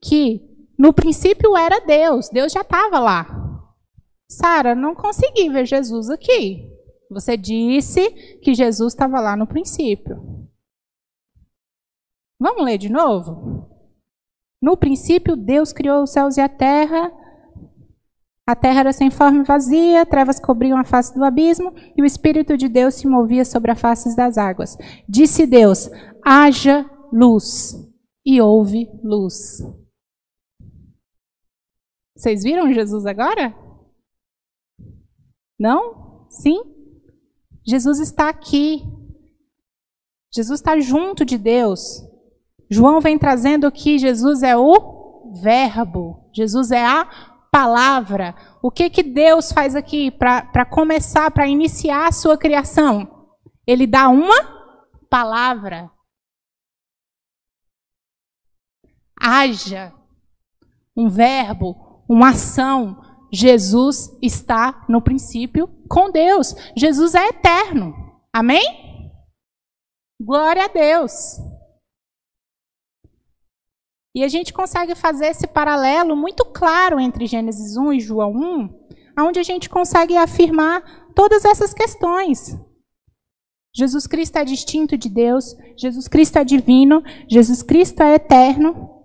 que 0.00 0.40
no 0.78 0.92
princípio 0.92 1.56
era 1.56 1.80
Deus, 1.80 2.28
Deus 2.28 2.52
já 2.52 2.60
estava 2.60 2.98
lá. 2.98 3.26
Sara, 4.30 4.74
não 4.74 4.94
consegui 4.94 5.48
ver 5.48 5.66
Jesus 5.66 6.10
aqui. 6.10 6.70
Você 7.10 7.36
disse 7.36 8.10
que 8.42 8.54
Jesus 8.54 8.92
estava 8.92 9.20
lá 9.20 9.36
no 9.36 9.46
princípio. 9.46 10.46
Vamos 12.38 12.64
ler 12.64 12.78
de 12.78 12.90
novo? 12.90 13.68
No 14.60 14.76
princípio, 14.76 15.34
Deus 15.34 15.72
criou 15.72 16.02
os 16.02 16.10
céus 16.10 16.36
e 16.36 16.40
a 16.40 16.48
terra. 16.48 17.10
A 18.46 18.54
terra 18.54 18.80
era 18.80 18.92
sem 18.92 19.10
forma 19.10 19.40
e 19.40 19.46
vazia, 19.46 20.06
trevas 20.06 20.38
cobriam 20.38 20.78
a 20.78 20.84
face 20.84 21.14
do 21.14 21.24
abismo, 21.24 21.74
e 21.96 22.02
o 22.02 22.04
Espírito 22.04 22.56
de 22.56 22.68
Deus 22.68 22.94
se 22.94 23.06
movia 23.06 23.44
sobre 23.44 23.70
a 23.70 23.76
face 23.76 24.14
das 24.16 24.38
águas. 24.38 24.76
Disse 25.08 25.46
Deus: 25.46 25.90
haja 26.24 26.88
luz. 27.12 27.74
E 28.24 28.40
houve 28.40 28.88
luz. 29.02 29.58
Vocês 32.16 32.42
viram 32.42 32.72
Jesus 32.72 33.06
agora? 33.06 33.54
Não? 35.58 36.26
Sim? 36.28 36.62
Jesus 37.66 38.00
está 38.00 38.28
aqui. 38.28 38.82
Jesus 40.34 40.60
está 40.60 40.78
junto 40.78 41.24
de 41.24 41.38
Deus. 41.38 42.02
João 42.70 43.00
vem 43.00 43.18
trazendo 43.18 43.70
que 43.72 43.98
Jesus 43.98 44.42
é 44.42 44.56
o 44.56 45.32
Verbo. 45.42 46.30
Jesus 46.32 46.70
é 46.70 46.84
a 46.84 47.04
palavra. 47.50 48.34
O 48.62 48.70
que, 48.70 48.90
que 48.90 49.02
Deus 49.02 49.52
faz 49.52 49.74
aqui 49.74 50.10
para 50.10 50.64
começar, 50.66 51.30
para 51.30 51.46
iniciar 51.46 52.08
a 52.08 52.12
sua 52.12 52.36
criação? 52.36 53.08
Ele 53.66 53.86
dá 53.86 54.08
uma 54.08 54.36
palavra. 55.08 55.90
Haja. 59.20 59.92
Um 60.96 61.08
verbo, 61.08 62.02
uma 62.08 62.30
ação. 62.30 63.00
Jesus 63.32 64.16
está 64.22 64.84
no 64.88 65.02
princípio 65.02 65.68
com 65.88 66.10
Deus. 66.10 66.54
Jesus 66.76 67.14
é 67.14 67.28
eterno. 67.28 67.94
Amém? 68.32 69.12
Glória 70.20 70.64
a 70.64 70.68
Deus. 70.68 71.38
E 74.14 74.24
a 74.24 74.28
gente 74.28 74.52
consegue 74.52 74.94
fazer 74.94 75.26
esse 75.26 75.46
paralelo 75.46 76.16
muito 76.16 76.44
claro 76.44 76.98
entre 76.98 77.26
Gênesis 77.26 77.76
1 77.76 77.92
e 77.92 78.00
João 78.00 78.32
1, 78.32 78.88
onde 79.20 79.38
a 79.38 79.44
gente 79.44 79.68
consegue 79.68 80.16
afirmar 80.16 81.12
todas 81.14 81.44
essas 81.44 81.72
questões. 81.72 82.56
Jesus 83.74 84.08
Cristo 84.08 84.36
é 84.36 84.44
distinto 84.44 84.98
de 84.98 85.08
Deus, 85.08 85.54
Jesus 85.76 86.08
Cristo 86.08 86.36
é 86.36 86.44
divino, 86.44 87.00
Jesus 87.28 87.62
Cristo 87.62 88.02
é 88.02 88.14
eterno, 88.14 88.97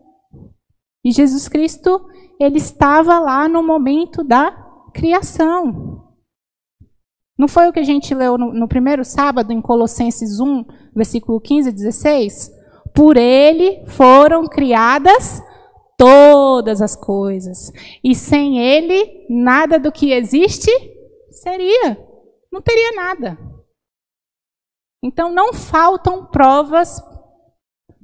e 1.04 1.12
Jesus 1.12 1.48
Cristo, 1.48 2.06
ele 2.40 2.58
estava 2.58 3.20
lá 3.20 3.48
no 3.48 3.62
momento 3.62 4.24
da 4.24 4.52
criação. 4.94 6.02
Não 7.38 7.48
foi 7.48 7.68
o 7.68 7.74
que 7.74 7.80
a 7.80 7.84
gente 7.84 8.14
leu 8.14 8.38
no, 8.38 8.54
no, 8.54 8.68
primeiro 8.68 9.04
sábado, 9.04 9.52
em 9.52 9.62
Colossenses 9.62 10.40
1, 10.40 10.66
versículo 10.96 11.42
15 11.42 11.70
e 11.70 11.74
16? 11.74 12.52
Por 12.94 13.18
ele 13.18 13.86
foram 13.88 14.48
criadas 14.48 15.42
todas 15.98 16.82
as 16.82 16.96
coisas. 16.96 17.72
E 18.04 18.14
sem 18.14 18.60
ele, 18.60 19.26
nada 19.30 19.80
do 19.80 19.92
que 19.92 20.12
existe 20.12 20.72
seria. 21.32 21.98
Não 22.52 22.62
teria 22.62 22.92
nada. 22.92 23.38
Então, 25.04 25.34
não 25.34 25.54
faltam 25.54 26.26
provas 26.26 27.02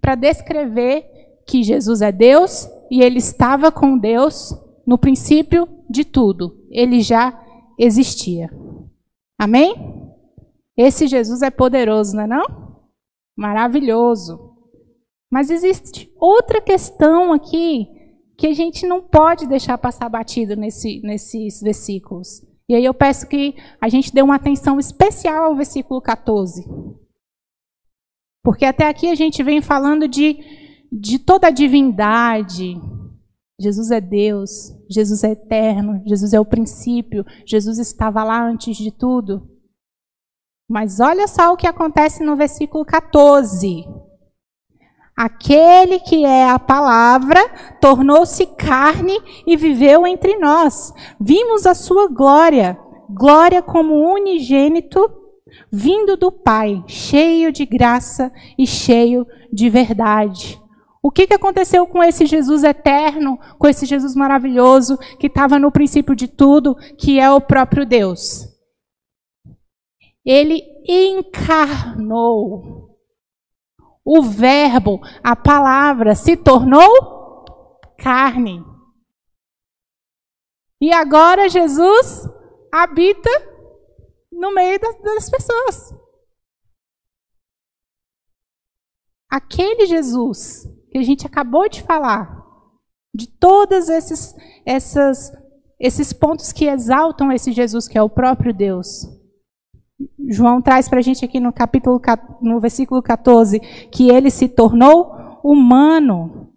para 0.01 0.15
descrever 0.15 1.08
que 1.49 1.63
Jesus 1.63 2.01
é 2.01 2.11
Deus 2.11 2.69
e 2.91 3.01
ele 3.01 3.17
estava 3.17 3.71
com 3.71 3.97
Deus 3.97 4.53
no 4.85 4.99
princípio 4.99 5.67
de 5.89 6.05
tudo. 6.05 6.63
Ele 6.69 7.01
já 7.01 7.43
existia. 7.77 8.49
Amém? 9.37 9.73
Esse 10.77 11.07
Jesus 11.07 11.41
é 11.41 11.49
poderoso, 11.49 12.15
não 12.15 12.23
é 12.23 12.27
não? 12.27 12.79
Maravilhoso. 13.35 14.55
Mas 15.31 15.49
existe 15.49 16.13
outra 16.17 16.61
questão 16.61 17.33
aqui 17.33 17.87
que 18.37 18.45
a 18.47 18.53
gente 18.53 18.85
não 18.85 19.01
pode 19.01 19.47
deixar 19.47 19.77
passar 19.77 20.07
batido 20.07 20.55
nesse, 20.55 21.01
nesses 21.01 21.61
versículos. 21.61 22.41
E 22.69 22.75
aí 22.75 22.85
eu 22.85 22.93
peço 22.93 23.27
que 23.27 23.55
a 23.81 23.89
gente 23.89 24.13
dê 24.13 24.21
uma 24.21 24.35
atenção 24.35 24.79
especial 24.79 25.45
ao 25.45 25.55
versículo 25.55 25.99
14. 25.99 26.63
Porque 28.43 28.65
até 28.65 28.87
aqui 28.87 29.09
a 29.09 29.15
gente 29.15 29.41
vem 29.41 29.61
falando 29.61 30.07
de 30.07 30.58
de 30.91 31.19
toda 31.19 31.47
a 31.47 31.51
divindade, 31.51 32.79
Jesus 33.59 33.91
é 33.91 33.99
Deus, 33.99 34.73
Jesus 34.89 35.23
é 35.23 35.31
eterno, 35.31 36.01
Jesus 36.05 36.33
é 36.33 36.39
o 36.39 36.45
princípio, 36.45 37.25
Jesus 37.45 37.77
estava 37.77 38.23
lá 38.23 38.41
antes 38.41 38.77
de 38.77 38.91
tudo. 38.91 39.47
Mas 40.69 40.99
olha 40.99 41.27
só 41.27 41.51
o 41.51 41.57
que 41.57 41.67
acontece 41.67 42.23
no 42.23 42.35
versículo 42.35 42.85
14. 42.85 43.85
Aquele 45.17 45.99
que 45.99 46.23
é 46.23 46.49
a 46.49 46.57
palavra 46.57 47.41
tornou-se 47.81 48.45
carne 48.45 49.19
e 49.45 49.57
viveu 49.57 50.07
entre 50.07 50.37
nós. 50.37 50.93
Vimos 51.19 51.65
a 51.65 51.73
sua 51.73 52.07
glória, 52.07 52.79
glória 53.09 53.61
como 53.61 54.13
unigênito 54.13 55.11
vindo 55.71 56.15
do 56.15 56.31
Pai, 56.31 56.83
cheio 56.87 57.51
de 57.51 57.65
graça 57.65 58.31
e 58.57 58.65
cheio 58.65 59.27
de 59.51 59.69
verdade. 59.69 60.61
O 61.01 61.11
que, 61.11 61.33
aconteceu 61.33 61.87
com 61.87 62.03
esse 62.03 62.25
Jesus 62.25 62.63
eterno, 62.63 63.37
com 63.57 63.67
esse 63.67 63.85
Jesus 63.85 64.15
maravilhoso, 64.15 64.97
que 65.17 65.27
estava 65.27 65.57
no 65.57 65.71
princípio 65.71 66.13
de 66.13 66.27
tudo, 66.27 66.75
que 66.97 67.19
é 67.19 67.31
o 67.31 67.39
próprio 67.39 67.85
Deus? 67.85 68.45
Ele 70.25 70.61
encarnou. 70.85 72.89
O 74.03 74.23
Verbo, 74.23 74.99
a 75.23 75.35
palavra, 75.35 76.15
se 76.15 76.35
tornou 76.35 77.45
carne. 77.97 78.65
E 80.81 80.91
agora 80.91 81.47
Jesus 81.47 82.27
habita 82.73 83.29
no 84.31 84.53
meio 84.53 84.79
das 84.79 85.29
pessoas. 85.29 85.93
Aquele 89.29 89.85
Jesus 89.85 90.65
que 90.91 90.97
a 90.97 91.03
gente 91.03 91.25
acabou 91.25 91.69
de 91.69 91.81
falar, 91.83 92.43
de 93.13 93.27
todos 93.27 93.89
esses, 93.89 94.35
essas, 94.65 95.31
esses 95.79 96.13
pontos 96.13 96.51
que 96.51 96.65
exaltam 96.65 97.31
esse 97.31 97.51
Jesus 97.51 97.87
que 97.87 97.97
é 97.97 98.01
o 98.01 98.09
próprio 98.09 98.53
Deus. 98.53 99.07
João 100.29 100.61
traz 100.61 100.87
para 100.87 100.99
a 100.99 101.01
gente 101.01 101.25
aqui 101.25 101.39
no 101.39 101.51
capítulo, 101.51 102.01
no 102.41 102.59
versículo 102.59 103.01
14, 103.01 103.59
que 103.91 104.09
ele 104.09 104.29
se 104.29 104.47
tornou 104.47 105.39
humano. 105.43 106.53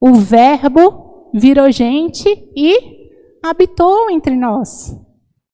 O 0.00 0.14
verbo 0.14 1.30
virou 1.32 1.70
gente 1.70 2.28
e 2.56 3.10
habitou 3.42 4.10
entre 4.10 4.34
nós. 4.34 4.96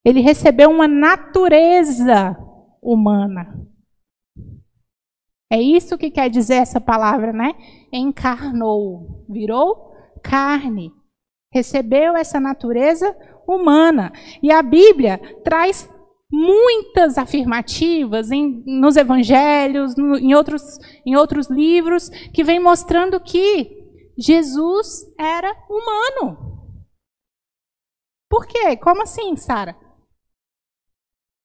Ele 0.05 0.21
recebeu 0.21 0.71
uma 0.71 0.89
natureza 0.89 2.37
humana. 2.81 3.67
É 5.53 5.61
isso 5.61 5.99
que 5.99 6.11
quer 6.11 6.31
dizer 6.31 6.55
essa 6.55 6.81
palavra, 6.81 7.31
né? 7.31 7.55
Encarnou, 7.93 9.27
virou 9.29 9.93
carne, 10.25 10.91
recebeu 11.53 12.17
essa 12.17 12.41
natureza 12.41 13.15
humana. 13.47 14.11
E 14.43 14.51
a 14.51 14.63
Bíblia 14.63 15.19
traz 15.45 15.87
muitas 16.33 17.19
afirmativas 17.19 18.31
em, 18.31 18.65
nos 18.65 18.97
evangelhos, 18.97 19.95
no, 19.95 20.17
em, 20.17 20.35
outros, 20.35 20.79
em 21.05 21.17
outros 21.17 21.51
livros, 21.51 22.09
que 22.33 22.43
vem 22.43 22.59
mostrando 22.59 23.21
que 23.21 23.77
Jesus 24.17 25.05
era 25.19 25.55
humano. 25.69 26.73
Por 28.31 28.47
quê? 28.47 28.75
Como 28.79 29.03
assim, 29.03 29.37
Sara? 29.37 29.77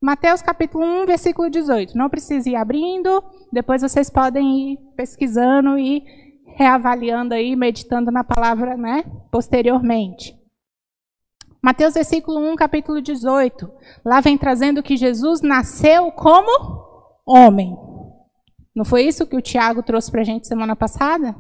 Mateus 0.02 0.44
capítulo 0.44 0.86
1, 0.86 1.06
versículo 1.08 1.50
18. 1.50 1.98
Não 1.98 2.08
precisa 2.08 2.48
ir 2.48 2.56
abrindo, 2.56 3.24
depois 3.52 3.82
vocês 3.82 4.12
podem 4.12 4.74
ir 4.74 4.78
pesquisando 4.96 5.78
e 5.80 6.04
reavaliando 6.56 7.34
aí, 7.34 7.56
meditando 7.56 8.12
na 8.12 8.24
palavra, 8.24 8.78
né, 8.78 9.04
posteriormente. 9.32 10.38
Mateus 11.64 11.96
versículo 11.96 12.40
1, 12.40 12.56
capítulo 12.56 13.02
18. 13.02 13.70
Lá 14.06 14.22
vem 14.22 14.38
trazendo 14.38 14.84
que 14.84 14.96
Jesus 14.96 15.42
nasceu 15.42 16.12
como 16.12 16.86
homem. 17.26 17.76
Não 18.76 18.86
foi 18.86 19.02
isso 19.04 19.26
que 19.26 19.36
o 19.36 19.42
Tiago 19.42 19.82
trouxe 19.82 20.12
para 20.12 20.22
a 20.22 20.24
gente 20.24 20.48
semana 20.48 20.76
passada? 20.76 21.36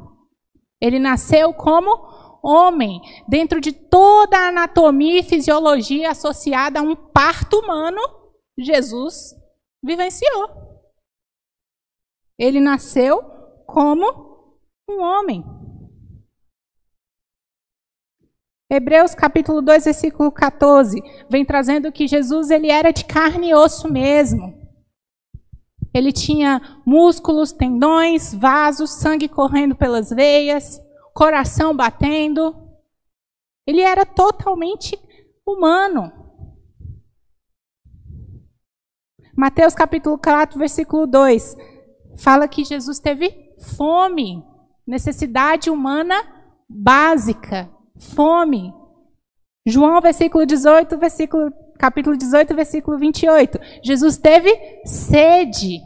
Ele 0.81 0.97
nasceu 0.97 1.53
como 1.53 1.89
homem, 2.41 2.99
dentro 3.27 3.61
de 3.61 3.71
toda 3.71 4.35
a 4.35 4.47
anatomia 4.47 5.19
e 5.19 5.23
fisiologia 5.23 6.09
associada 6.09 6.79
a 6.79 6.83
um 6.83 6.95
parto 6.95 7.59
humano, 7.59 8.01
Jesus 8.57 9.35
vivenciou. 9.83 10.49
Ele 12.37 12.59
nasceu 12.59 13.21
como 13.65 14.57
um 14.89 15.01
homem. 15.01 15.43
Hebreus 18.69 19.15
capítulo 19.15 19.61
2, 19.61 19.85
versículo 19.85 20.31
14, 20.31 21.01
vem 21.29 21.45
trazendo 21.45 21.91
que 21.91 22.07
Jesus 22.07 22.49
ele 22.49 22.69
era 22.69 22.91
de 22.91 23.05
carne 23.05 23.49
e 23.49 23.55
osso 23.55 23.91
mesmo. 23.91 24.55
Ele 25.93 26.11
tinha 26.11 26.81
músculos, 26.85 27.51
tendões, 27.51 28.33
vasos, 28.33 28.99
sangue 28.99 29.29
correndo 29.29 29.75
pelas 29.75 30.09
veias 30.09 30.85
coração 31.17 31.75
batendo. 31.75 32.55
Ele 33.65 33.81
era 33.81 34.05
totalmente 34.05 34.95
humano. 35.43 36.26
Mateus 39.37 39.75
capítulo 39.75 40.17
4, 40.17 40.57
versículo 40.57 41.05
2, 41.05 41.55
fala 42.17 42.47
que 42.47 42.63
Jesus 42.63 42.97
teve 42.97 43.53
fome, 43.77 44.43
necessidade 44.85 45.69
humana 45.69 46.15
básica, 46.67 47.69
fome. 48.15 48.73
João, 49.63 50.01
versículo 50.01 50.43
18, 50.43 50.97
versículo, 50.97 51.53
capítulo 51.77 52.17
18, 52.17 52.55
versículo 52.55 52.97
28. 52.97 53.59
Jesus 53.83 54.17
teve 54.17 54.49
sede, 54.83 55.81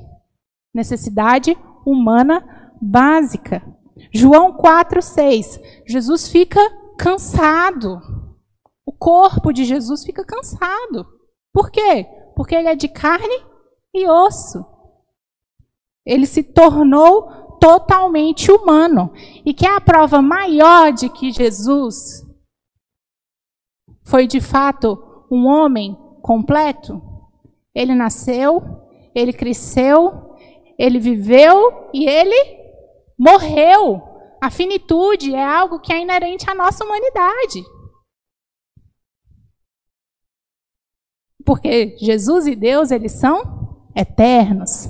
necessidade 0.73 1.57
humana 1.85 2.71
básica. 2.81 3.61
João 4.13 4.53
4, 4.53 5.01
6. 5.01 5.59
Jesus 5.85 6.29
fica 6.29 6.61
cansado. 6.97 7.99
O 8.85 8.93
corpo 8.93 9.51
de 9.51 9.65
Jesus 9.65 10.05
fica 10.05 10.23
cansado. 10.23 11.05
Por 11.51 11.69
quê? 11.69 12.07
Porque 12.35 12.55
ele 12.55 12.67
é 12.67 12.75
de 12.75 12.87
carne 12.87 13.43
e 13.93 14.07
osso. 14.07 14.65
Ele 16.05 16.25
se 16.25 16.43
tornou 16.43 17.57
totalmente 17.59 18.51
humano. 18.51 19.13
E 19.45 19.53
que 19.53 19.65
é 19.65 19.75
a 19.75 19.81
prova 19.81 20.21
maior 20.21 20.91
de 20.91 21.09
que 21.09 21.31
Jesus 21.31 22.25
foi 24.03 24.25
de 24.25 24.41
fato 24.41 25.25
um 25.31 25.45
homem 25.45 25.97
completo? 26.21 27.01
Ele 27.73 27.95
nasceu, 27.95 28.61
ele 29.13 29.31
cresceu, 29.31 30.35
ele 30.77 30.99
viveu 30.99 31.89
e 31.93 32.07
ele 32.07 32.59
morreu. 33.17 34.01
A 34.41 34.49
finitude 34.49 35.35
é 35.35 35.45
algo 35.45 35.79
que 35.79 35.93
é 35.93 36.01
inerente 36.01 36.49
à 36.49 36.55
nossa 36.55 36.83
humanidade. 36.83 37.63
Porque 41.51 41.97
Jesus 41.99 42.47
e 42.47 42.55
Deus, 42.55 42.91
eles 42.91 43.11
são 43.11 43.83
eternos. 43.93 44.87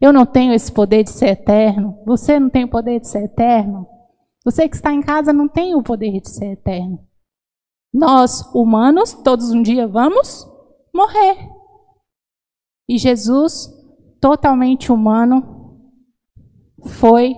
Eu 0.00 0.12
não 0.12 0.24
tenho 0.24 0.52
esse 0.54 0.70
poder 0.70 1.02
de 1.02 1.10
ser 1.10 1.30
eterno. 1.30 1.98
Você 2.06 2.38
não 2.38 2.48
tem 2.48 2.62
o 2.62 2.70
poder 2.70 3.00
de 3.00 3.08
ser 3.08 3.24
eterno. 3.24 3.88
Você 4.44 4.68
que 4.68 4.76
está 4.76 4.92
em 4.92 5.02
casa 5.02 5.32
não 5.32 5.48
tem 5.48 5.74
o 5.74 5.82
poder 5.82 6.20
de 6.20 6.30
ser 6.30 6.52
eterno. 6.52 7.00
Nós, 7.92 8.48
humanos, 8.54 9.14
todos 9.14 9.50
um 9.50 9.60
dia 9.60 9.88
vamos 9.88 10.48
morrer. 10.94 11.38
E 12.88 12.98
Jesus, 12.98 13.68
totalmente 14.20 14.92
humano, 14.92 15.90
foi 16.84 17.34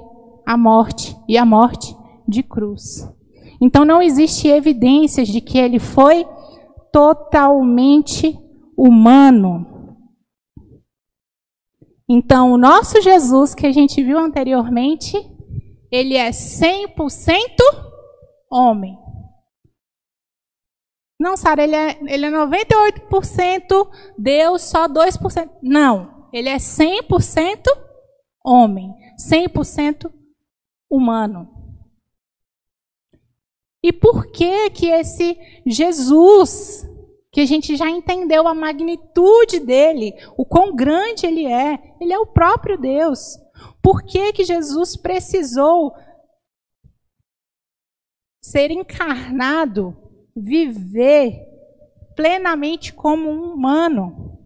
a 0.46 0.59
morte 0.59 1.16
e 1.26 1.38
a 1.38 1.46
morte 1.46 1.96
de 2.28 2.42
cruz. 2.42 3.11
Então 3.62 3.87
não 3.87 4.02
existe 4.02 4.46
evidências 4.46 5.26
de 5.26 5.40
que 5.40 5.57
ele 5.57 5.78
foi 5.78 6.28
totalmente 6.92 8.38
humano. 8.79 9.97
Então 12.09 12.53
o 12.53 12.57
nosso 12.57 13.03
Jesus 13.03 13.55
que 13.55 13.67
a 13.67 13.73
gente 13.73 14.03
viu 14.03 14.17
anteriormente, 14.17 15.17
ele 15.91 16.17
é 16.17 16.31
100% 16.31 16.87
homem. 18.51 18.97
Não, 21.21 21.37
Sara, 21.37 21.64
ele 21.64 21.75
é, 21.75 21.99
ele 22.07 22.27
é 22.27 22.31
98% 22.31 23.91
Deus, 24.17 24.62
só 24.62 24.88
2%. 24.88 25.51
Não, 25.61 26.29
ele 26.33 26.49
é 26.49 26.57
100% 26.57 27.64
homem, 28.45 28.95
100% 29.19 30.11
humano. 30.88 31.59
E 33.83 33.93
por 33.93 34.31
que 34.31 34.71
que 34.71 34.87
esse 34.87 35.37
Jesus, 35.67 36.87
que 37.33 37.41
a 37.41 37.47
gente 37.47 37.77
já 37.77 37.91
entendeu 37.91 38.49
a 38.49 38.55
magnitude 38.55 39.61
dele, 39.61 40.14
o 40.37 40.45
quão 40.45 40.75
grande 40.75 41.27
ele 41.27 41.47
é, 41.47 41.97
ele 42.01 42.12
é 42.12 42.19
o 42.19 42.27
próprio 42.27 42.79
Deus. 42.79 43.37
Por 43.83 44.03
que 44.03 44.33
que 44.33 44.45
Jesus 44.45 44.97
precisou 44.97 45.93
ser 48.49 48.71
encarnado, 48.71 49.97
viver 50.35 51.47
plenamente 52.17 52.93
como 52.93 53.31
um 53.31 53.53
humano. 53.53 54.37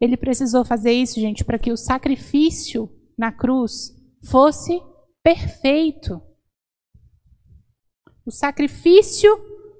Ele 0.00 0.16
precisou 0.16 0.64
fazer 0.64 0.92
isso, 0.92 1.18
gente, 1.18 1.44
para 1.44 1.58
que 1.58 1.72
o 1.72 1.76
sacrifício 1.76 2.88
na 3.16 3.32
cruz 3.32 3.92
fosse 4.28 4.80
perfeito. 5.22 6.20
O 8.26 8.30
sacrifício 8.30 9.30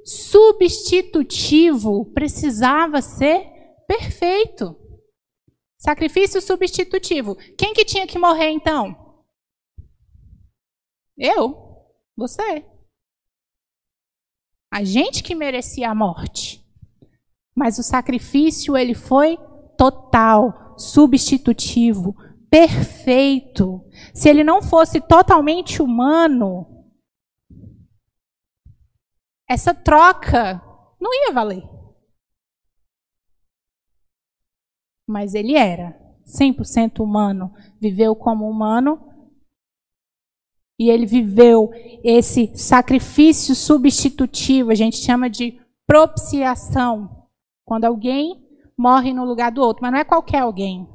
substitutivo 0.05 2.05
precisava 2.13 3.01
ser 3.01 3.49
perfeito. 3.87 4.77
Sacrifício 5.79 6.41
substitutivo. 6.41 7.37
Quem 7.59 7.75
que 7.75 7.85
tinha 7.85 8.07
que 8.07 8.19
morrer 8.19 8.51
então? 8.51 8.97
Eu? 11.17 11.57
Você? 12.17 12.65
A 14.73 14.83
gente 14.83 15.23
que 15.23 15.35
merecia 15.35 15.91
a 15.91 15.95
morte. 15.95 16.65
Mas 17.55 17.79
o 17.79 17.83
sacrifício 17.83 18.77
ele 18.77 18.95
foi 18.95 19.39
total, 19.79 20.75
substitutivo, 20.77 22.17
perfeito. 22.51 23.85
Se 24.13 24.29
ele 24.29 24.43
não 24.43 24.61
fosse 24.61 25.01
totalmente 25.01 25.81
humano, 25.81 26.74
essa 29.49 29.75
troca 29.75 30.63
não 31.01 31.13
ia 31.13 31.33
valer. 31.33 31.63
Mas 35.07 35.35
ele 35.35 35.55
era 35.55 35.99
100% 36.27 37.01
humano, 37.01 37.53
viveu 37.81 38.17
como 38.17 38.49
humano 38.49 39.11
e 40.79 40.91
ele 40.91 41.07
viveu 41.07 41.71
esse 42.03 42.57
sacrifício 42.57 43.55
substitutivo, 43.55 44.71
a 44.71 44.75
gente 44.75 44.97
chama 44.97 45.31
de 45.31 45.61
propiciação. 45.87 47.27
Quando 47.65 47.85
alguém 47.85 48.43
morre 48.77 49.13
no 49.13 49.25
lugar 49.25 49.53
do 49.53 49.63
outro, 49.63 49.83
mas 49.83 49.93
não 49.93 49.99
é 49.99 50.05
qualquer 50.05 50.41
alguém. 50.41 50.89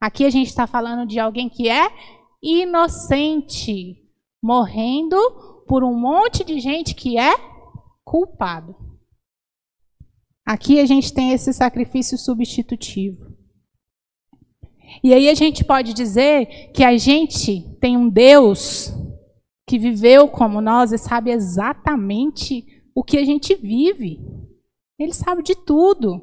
Aqui 0.00 0.24
a 0.24 0.30
gente 0.30 0.48
está 0.48 0.66
falando 0.66 1.06
de 1.06 1.18
alguém 1.18 1.48
que 1.48 1.68
é 1.68 1.88
inocente, 2.42 3.96
morrendo 4.42 5.16
por 5.66 5.82
um 5.82 5.98
monte 5.98 6.44
de 6.44 6.60
gente 6.60 6.94
que 6.94 7.18
é 7.18 7.34
culpado. 8.06 8.76
Aqui 10.46 10.78
a 10.78 10.86
gente 10.86 11.12
tem 11.12 11.32
esse 11.32 11.52
sacrifício 11.52 12.16
substitutivo. 12.16 13.36
E 15.02 15.12
aí 15.12 15.28
a 15.28 15.34
gente 15.34 15.64
pode 15.64 15.92
dizer 15.92 16.70
que 16.72 16.84
a 16.84 16.96
gente 16.96 17.76
tem 17.80 17.96
um 17.96 18.08
Deus 18.08 18.92
que 19.66 19.76
viveu 19.76 20.28
como 20.28 20.60
nós 20.60 20.92
e 20.92 20.98
sabe 20.98 21.32
exatamente 21.32 22.64
o 22.94 23.02
que 23.02 23.18
a 23.18 23.24
gente 23.24 23.56
vive. 23.56 24.20
Ele 24.96 25.12
sabe 25.12 25.42
de 25.42 25.56
tudo. 25.56 26.22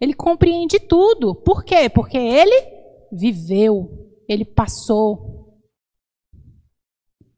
Ele 0.00 0.14
compreende 0.14 0.78
tudo. 0.78 1.34
Por 1.34 1.64
quê? 1.64 1.90
Porque 1.90 2.16
ele 2.16 2.64
viveu, 3.10 4.08
ele 4.28 4.44
passou. 4.44 5.60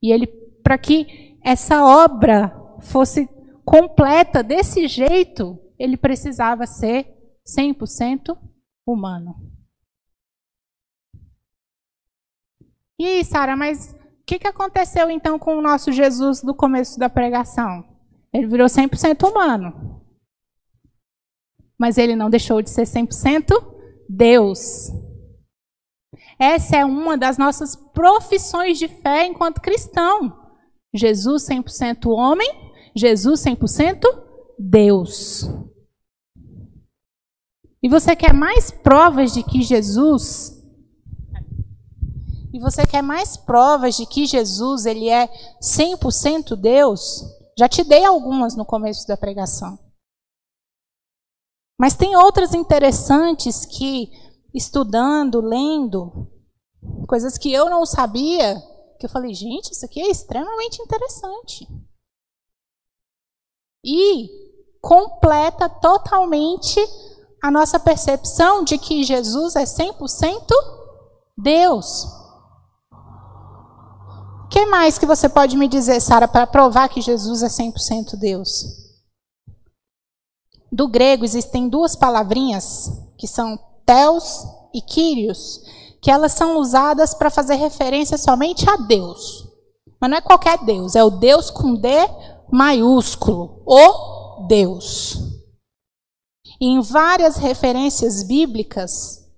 E 0.02 0.12
ele 0.12 0.26
para 0.62 0.76
que 0.78 1.38
essa 1.42 1.84
obra 1.84 2.63
fosse 2.84 3.28
completa 3.64 4.42
desse 4.42 4.86
jeito, 4.86 5.58
ele 5.78 5.96
precisava 5.96 6.66
ser 6.66 7.06
100% 7.46 8.36
humano. 8.86 9.34
E 12.98 13.06
aí, 13.06 13.24
Sara, 13.24 13.56
mas 13.56 13.92
o 13.92 14.24
que, 14.24 14.38
que 14.38 14.46
aconteceu 14.46 15.10
então 15.10 15.38
com 15.38 15.56
o 15.56 15.62
nosso 15.62 15.92
Jesus 15.92 16.40
do 16.40 16.54
começo 16.54 16.98
da 16.98 17.10
pregação? 17.10 17.84
Ele 18.32 18.46
virou 18.46 18.66
100% 18.66 19.28
humano. 19.28 20.02
Mas 21.78 21.98
ele 21.98 22.14
não 22.14 22.30
deixou 22.30 22.62
de 22.62 22.70
ser 22.70 22.84
100% 22.84 23.50
Deus. 24.08 24.90
Essa 26.38 26.78
é 26.78 26.84
uma 26.84 27.16
das 27.16 27.36
nossas 27.36 27.76
profissões 27.76 28.78
de 28.78 28.88
fé 28.88 29.26
enquanto 29.26 29.60
cristão. 29.60 30.40
Jesus 30.94 31.46
100% 31.48 32.06
homem, 32.06 32.63
Jesus 32.94 33.40
100% 33.40 34.00
Deus. 34.58 35.48
E 37.82 37.88
você 37.88 38.16
quer 38.16 38.32
mais 38.32 38.70
provas 38.70 39.32
de 39.32 39.42
que 39.42 39.62
Jesus 39.62 40.54
e 42.54 42.60
você 42.60 42.86
quer 42.86 43.02
mais 43.02 43.36
provas 43.36 43.96
de 43.96 44.06
que 44.06 44.26
Jesus 44.26 44.86
ele 44.86 45.08
é 45.08 45.28
100% 45.60 46.54
Deus? 46.54 47.24
Já 47.58 47.68
te 47.68 47.82
dei 47.82 48.04
algumas 48.04 48.54
no 48.54 48.64
começo 48.64 49.08
da 49.08 49.16
pregação. 49.16 49.76
Mas 51.76 51.96
tem 51.96 52.14
outras 52.14 52.54
interessantes 52.54 53.66
que, 53.66 54.08
estudando, 54.54 55.40
lendo, 55.40 56.30
coisas 57.08 57.36
que 57.36 57.52
eu 57.52 57.68
não 57.68 57.84
sabia, 57.84 58.62
que 59.00 59.06
eu 59.06 59.10
falei, 59.10 59.34
gente, 59.34 59.72
isso 59.72 59.84
aqui 59.84 60.00
é 60.00 60.08
extremamente 60.08 60.80
interessante. 60.80 61.66
E 63.84 64.28
completa 64.80 65.68
totalmente 65.68 66.80
a 67.42 67.50
nossa 67.50 67.78
percepção 67.78 68.64
de 68.64 68.78
que 68.78 69.04
Jesus 69.04 69.54
é 69.56 69.64
100% 69.64 70.46
Deus 71.36 72.06
que 74.54 74.66
mais 74.66 74.96
que 74.96 75.04
você 75.04 75.28
pode 75.28 75.56
me 75.56 75.66
dizer, 75.66 76.00
Sara, 76.00 76.28
para 76.28 76.46
provar 76.46 76.88
que 76.88 77.00
Jesus 77.00 77.42
é 77.42 77.48
100% 77.48 78.16
Deus? 78.16 78.64
Do 80.70 80.86
grego 80.86 81.24
existem 81.24 81.68
duas 81.68 81.96
palavrinhas, 81.96 82.88
que 83.18 83.26
são 83.26 83.58
teos 83.84 84.46
e 84.72 84.80
kyrios, 84.80 85.60
que 86.00 86.08
elas 86.08 86.30
são 86.30 86.58
usadas 86.58 87.14
para 87.14 87.30
fazer 87.30 87.56
referência 87.56 88.16
somente 88.16 88.64
a 88.70 88.76
Deus. 88.76 89.44
Mas 90.00 90.08
não 90.08 90.18
é 90.18 90.20
qualquer 90.20 90.64
Deus, 90.64 90.94
é 90.94 91.02
o 91.02 91.10
Deus 91.10 91.50
com 91.50 91.74
D 91.74 91.88
maiúsculo, 92.54 93.62
o 93.66 94.46
Deus. 94.46 95.18
Em 96.60 96.80
várias 96.80 97.36
referências 97.36 98.22
bíblicas, 98.22 99.28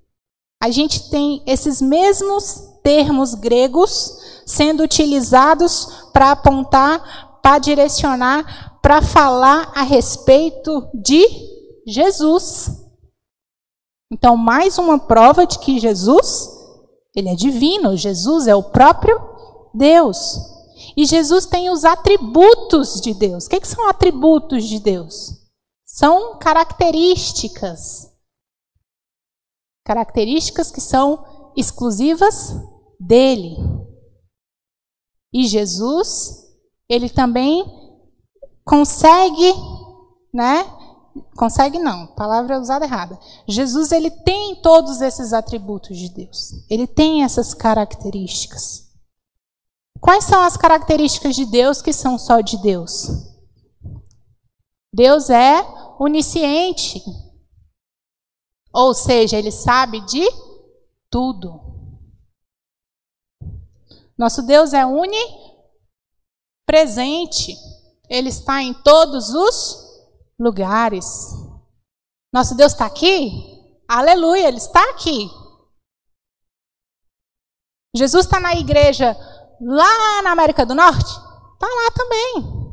a 0.62 0.68
gente 0.68 1.08
tem 1.08 1.42
esses 1.46 1.80
mesmos 1.80 2.76
termos 2.82 3.34
gregos 3.34 4.42
sendo 4.44 4.82
utilizados 4.82 6.10
para 6.12 6.32
apontar, 6.32 7.40
para 7.40 7.58
direcionar, 7.58 8.78
para 8.82 9.00
falar 9.00 9.72
a 9.74 9.82
respeito 9.82 10.86
de 10.92 11.26
Jesus. 11.86 12.70
Então, 14.12 14.36
mais 14.36 14.76
uma 14.78 14.98
prova 14.98 15.46
de 15.46 15.58
que 15.58 15.80
Jesus, 15.80 16.50
ele 17.16 17.30
é 17.30 17.34
divino, 17.34 17.96
Jesus 17.96 18.46
é 18.46 18.54
o 18.54 18.62
próprio 18.62 19.18
Deus. 19.74 20.55
E 20.96 21.06
Jesus 21.06 21.46
tem 21.46 21.70
os 21.70 21.84
atributos 21.84 23.00
de 23.00 23.14
Deus. 23.14 23.46
O 23.46 23.48
que, 23.48 23.60
que 23.60 23.68
são 23.68 23.88
atributos 23.88 24.64
de 24.64 24.78
Deus? 24.78 25.32
São 25.84 26.38
características. 26.38 28.12
Características 29.84 30.70
que 30.70 30.80
são 30.80 31.52
exclusivas 31.56 32.54
dele. 33.00 33.56
E 35.32 35.46
Jesus, 35.46 36.44
ele 36.88 37.08
também 37.08 37.64
consegue, 38.64 39.52
né? 40.32 40.64
Consegue 41.36 41.78
não, 41.78 42.08
palavra 42.08 42.60
usada 42.60 42.84
errada. 42.84 43.18
Jesus 43.48 43.92
ele 43.92 44.10
tem 44.10 44.60
todos 44.60 45.00
esses 45.00 45.32
atributos 45.32 45.96
de 45.96 46.10
Deus. 46.10 46.52
Ele 46.68 46.86
tem 46.86 47.24
essas 47.24 47.54
características. 47.54 48.85
Quais 50.06 50.24
são 50.24 50.40
as 50.40 50.56
características 50.56 51.34
de 51.34 51.44
Deus 51.44 51.82
que 51.82 51.92
são 51.92 52.16
só 52.16 52.40
de 52.40 52.56
Deus? 52.62 53.08
Deus 54.94 55.28
é 55.30 55.60
onisciente. 55.98 57.02
Ou 58.72 58.94
seja, 58.94 59.36
ele 59.36 59.50
sabe 59.50 60.00
de 60.02 60.24
tudo. 61.10 61.60
Nosso 64.16 64.44
Deus 64.46 64.72
é 64.72 64.86
onipresente. 64.86 65.36
Ele 68.08 68.28
está 68.28 68.62
em 68.62 68.72
todos 68.84 69.34
os 69.34 70.06
lugares. 70.38 71.32
Nosso 72.32 72.54
Deus 72.54 72.70
está 72.70 72.86
aqui? 72.86 73.60
Aleluia, 73.88 74.46
Ele 74.46 74.58
está 74.58 74.88
aqui. 74.90 75.28
Jesus 77.92 78.26
está 78.26 78.38
na 78.38 78.54
igreja 78.54 79.16
lá 79.60 80.22
na 80.22 80.30
América 80.32 80.64
do 80.66 80.74
Norte? 80.74 81.10
Está 81.10 81.66
lá 81.66 81.90
também. 81.90 82.66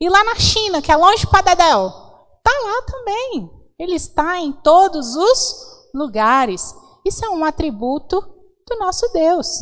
E 0.00 0.08
lá 0.08 0.22
na 0.24 0.34
China, 0.36 0.82
que 0.82 0.92
é 0.92 0.96
longe 0.96 1.26
para 1.26 1.54
Dedéu? 1.54 1.86
Está 1.86 2.52
lá 2.64 2.82
também. 2.82 3.50
Ele 3.78 3.94
está 3.94 4.38
em 4.38 4.52
todos 4.52 5.16
os 5.16 5.90
lugares. 5.94 6.74
Isso 7.04 7.24
é 7.24 7.30
um 7.30 7.44
atributo 7.44 8.20
do 8.68 8.78
nosso 8.78 9.10
Deus. 9.12 9.60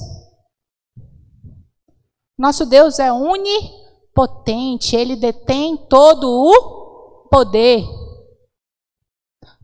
Nosso 2.39 2.67
Deus 2.67 2.99
é 2.99 3.13
onipotente, 3.13 4.97
ele 4.97 5.15
detém 5.15 5.77
todo 5.77 6.29
o 6.29 7.29
poder. 7.29 7.85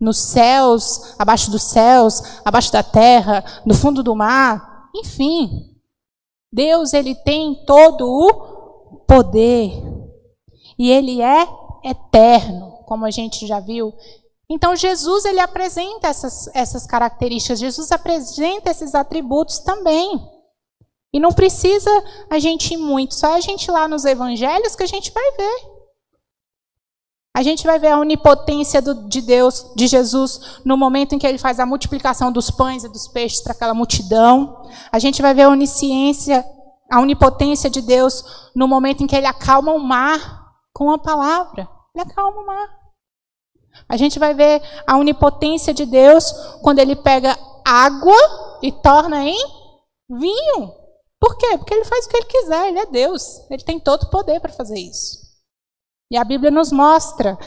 Nos 0.00 0.18
céus, 0.18 1.14
abaixo 1.18 1.50
dos 1.50 1.62
céus, 1.62 2.22
abaixo 2.44 2.72
da 2.72 2.82
terra, 2.82 3.44
no 3.66 3.74
fundo 3.74 4.02
do 4.02 4.14
mar, 4.14 4.88
enfim. 4.94 5.69
Deus, 6.52 6.92
ele 6.92 7.14
tem 7.14 7.64
todo 7.64 8.06
o 8.06 8.96
poder. 9.06 9.72
E 10.78 10.90
ele 10.90 11.20
é 11.20 11.46
eterno, 11.84 12.82
como 12.86 13.04
a 13.04 13.10
gente 13.10 13.46
já 13.46 13.60
viu. 13.60 13.92
Então 14.48 14.74
Jesus 14.74 15.24
ele 15.24 15.38
apresenta 15.38 16.08
essas, 16.08 16.48
essas 16.54 16.86
características, 16.86 17.60
Jesus 17.60 17.92
apresenta 17.92 18.70
esses 18.70 18.94
atributos 18.94 19.60
também. 19.60 20.20
E 21.12 21.20
não 21.20 21.32
precisa 21.32 21.90
a 22.28 22.38
gente 22.38 22.74
ir 22.74 22.76
muito, 22.76 23.14
só 23.14 23.34
a 23.34 23.40
gente 23.40 23.66
ir 23.66 23.70
lá 23.70 23.86
nos 23.86 24.04
evangelhos 24.04 24.74
que 24.74 24.82
a 24.82 24.86
gente 24.86 25.12
vai 25.12 25.30
ver. 25.32 25.79
A 27.32 27.42
gente 27.42 27.64
vai 27.64 27.78
ver 27.78 27.88
a 27.88 27.98
onipotência 27.98 28.82
do, 28.82 29.08
de 29.08 29.20
Deus, 29.20 29.72
de 29.76 29.86
Jesus, 29.86 30.60
no 30.64 30.76
momento 30.76 31.14
em 31.14 31.18
que 31.18 31.26
ele 31.26 31.38
faz 31.38 31.60
a 31.60 31.66
multiplicação 31.66 32.32
dos 32.32 32.50
pães 32.50 32.82
e 32.82 32.88
dos 32.88 33.06
peixes 33.06 33.40
para 33.40 33.52
aquela 33.52 33.72
multidão. 33.72 34.68
A 34.90 34.98
gente 34.98 35.22
vai 35.22 35.32
ver 35.32 35.42
a 35.42 35.48
onisciência, 35.48 36.44
a 36.90 37.00
onipotência 37.00 37.70
de 37.70 37.80
Deus 37.80 38.50
no 38.54 38.66
momento 38.66 39.04
em 39.04 39.06
que 39.06 39.14
ele 39.14 39.26
acalma 39.26 39.72
o 39.72 39.78
mar 39.78 40.50
com 40.72 40.90
a 40.90 40.98
palavra. 40.98 41.68
Ele 41.94 42.02
acalma 42.02 42.40
o 42.40 42.46
mar. 42.46 42.68
A 43.88 43.96
gente 43.96 44.18
vai 44.18 44.34
ver 44.34 44.60
a 44.84 44.96
onipotência 44.96 45.72
de 45.72 45.86
Deus 45.86 46.32
quando 46.62 46.80
ele 46.80 46.96
pega 46.96 47.38
água 47.64 48.58
e 48.60 48.72
torna 48.72 49.24
em 49.24 49.38
vinho. 50.08 50.74
Por 51.20 51.36
quê? 51.36 51.56
Porque 51.58 51.74
ele 51.74 51.84
faz 51.84 52.06
o 52.06 52.08
que 52.08 52.16
ele 52.16 52.26
quiser, 52.26 52.68
ele 52.68 52.78
é 52.80 52.86
Deus. 52.86 53.48
Ele 53.48 53.62
tem 53.62 53.78
todo 53.78 54.04
o 54.04 54.10
poder 54.10 54.40
para 54.40 54.52
fazer 54.52 54.78
isso. 54.80 55.29
E 56.10 56.16
a 56.16 56.24
Bíblia 56.24 56.50
nos 56.50 56.72
mostra 56.72 57.38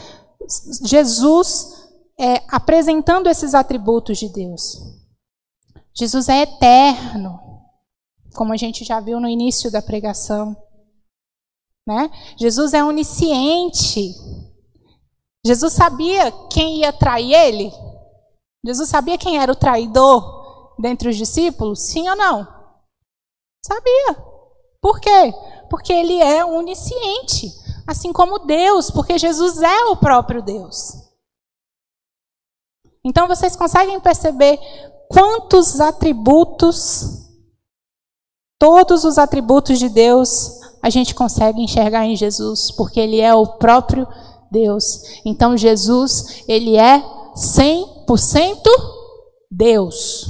Jesus 0.82 1.84
é, 2.18 2.42
apresentando 2.48 3.28
esses 3.28 3.54
atributos 3.54 4.18
de 4.18 4.28
Deus. 4.28 4.78
Jesus 5.94 6.28
é 6.28 6.42
eterno, 6.42 7.38
como 8.34 8.52
a 8.52 8.56
gente 8.56 8.84
já 8.84 9.00
viu 9.00 9.20
no 9.20 9.28
início 9.28 9.70
da 9.70 9.82
pregação. 9.82 10.56
Né? 11.86 12.10
Jesus 12.38 12.72
é 12.72 12.82
onisciente. 12.82 14.14
Jesus 15.46 15.74
sabia 15.74 16.32
quem 16.50 16.78
ia 16.78 16.92
trair 16.92 17.34
ele? 17.34 17.70
Jesus 18.64 18.88
sabia 18.88 19.18
quem 19.18 19.38
era 19.38 19.52
o 19.52 19.56
traidor 19.56 20.74
dentre 20.78 21.08
os 21.08 21.16
discípulos? 21.16 21.82
Sim 21.82 22.08
ou 22.08 22.16
não? 22.16 22.46
Sabia. 23.64 24.16
Por 24.80 25.00
quê? 25.00 25.32
Porque 25.68 25.92
ele 25.92 26.20
é 26.20 26.44
onisciente, 26.44 27.48
assim 27.86 28.12
como 28.12 28.40
Deus, 28.40 28.90
porque 28.90 29.18
Jesus 29.18 29.60
é 29.62 29.84
o 29.86 29.96
próprio 29.96 30.42
Deus. 30.42 30.92
Então 33.04 33.28
vocês 33.28 33.54
conseguem 33.54 34.00
perceber 34.00 34.58
quantos 35.10 35.80
atributos, 35.80 37.28
todos 38.58 39.04
os 39.04 39.18
atributos 39.18 39.78
de 39.78 39.88
Deus, 39.88 40.60
a 40.82 40.88
gente 40.90 41.14
consegue 41.14 41.62
enxergar 41.62 42.06
em 42.06 42.16
Jesus, 42.16 42.70
porque 42.70 43.00
ele 43.00 43.20
é 43.20 43.34
o 43.34 43.58
próprio 43.58 44.06
Deus. 44.50 45.20
Então 45.24 45.56
Jesus, 45.56 46.44
ele 46.48 46.76
é 46.76 47.02
100% 47.34 48.56
Deus. 49.50 50.26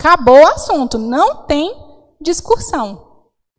Acabou 0.00 0.38
o 0.38 0.48
assunto, 0.48 0.98
não 0.98 1.46
tem 1.46 1.74
discussão. 2.20 3.05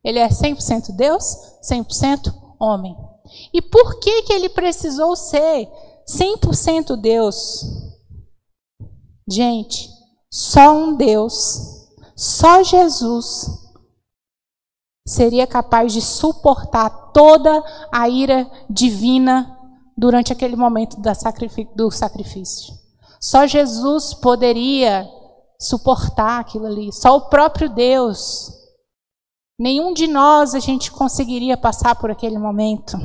Ele 0.08 0.20
é 0.20 0.30
100% 0.30 0.96
Deus, 0.96 1.36
100% 1.70 2.34
homem. 2.58 2.96
E 3.54 3.62
por 3.62 4.00
que 4.00 4.24
que 4.24 4.32
ele 4.32 4.48
precisou 4.48 5.18
ser 5.18 5.70
100% 6.08 6.96
Deus? 6.96 7.66
Gente, 9.30 9.90
só 10.32 10.72
um 10.72 10.96
Deus, 10.96 11.90
só 12.16 12.64
Jesus 12.64 13.50
seria 15.06 15.46
capaz 15.46 15.92
de 15.92 16.02
suportar 16.02 17.12
toda 17.12 17.62
a 17.92 18.08
ira 18.08 18.50
divina 18.70 19.60
durante 19.98 20.32
aquele 20.32 20.56
momento 20.56 20.96
do 21.76 21.92
sacrifício. 21.92 22.74
Só 23.20 23.46
Jesus 23.46 24.14
poderia 24.14 25.06
suportar 25.60 26.40
aquilo 26.40 26.66
ali. 26.66 26.94
Só 26.94 27.18
o 27.18 27.30
próprio 27.30 27.68
Deus. 27.68 28.54
Nenhum 29.60 29.92
de 29.92 30.06
nós 30.06 30.54
a 30.54 30.60
gente 30.60 30.92
conseguiria 30.92 31.58
passar 31.58 31.96
por 31.96 32.12
aquele 32.12 32.38
momento. 32.38 32.98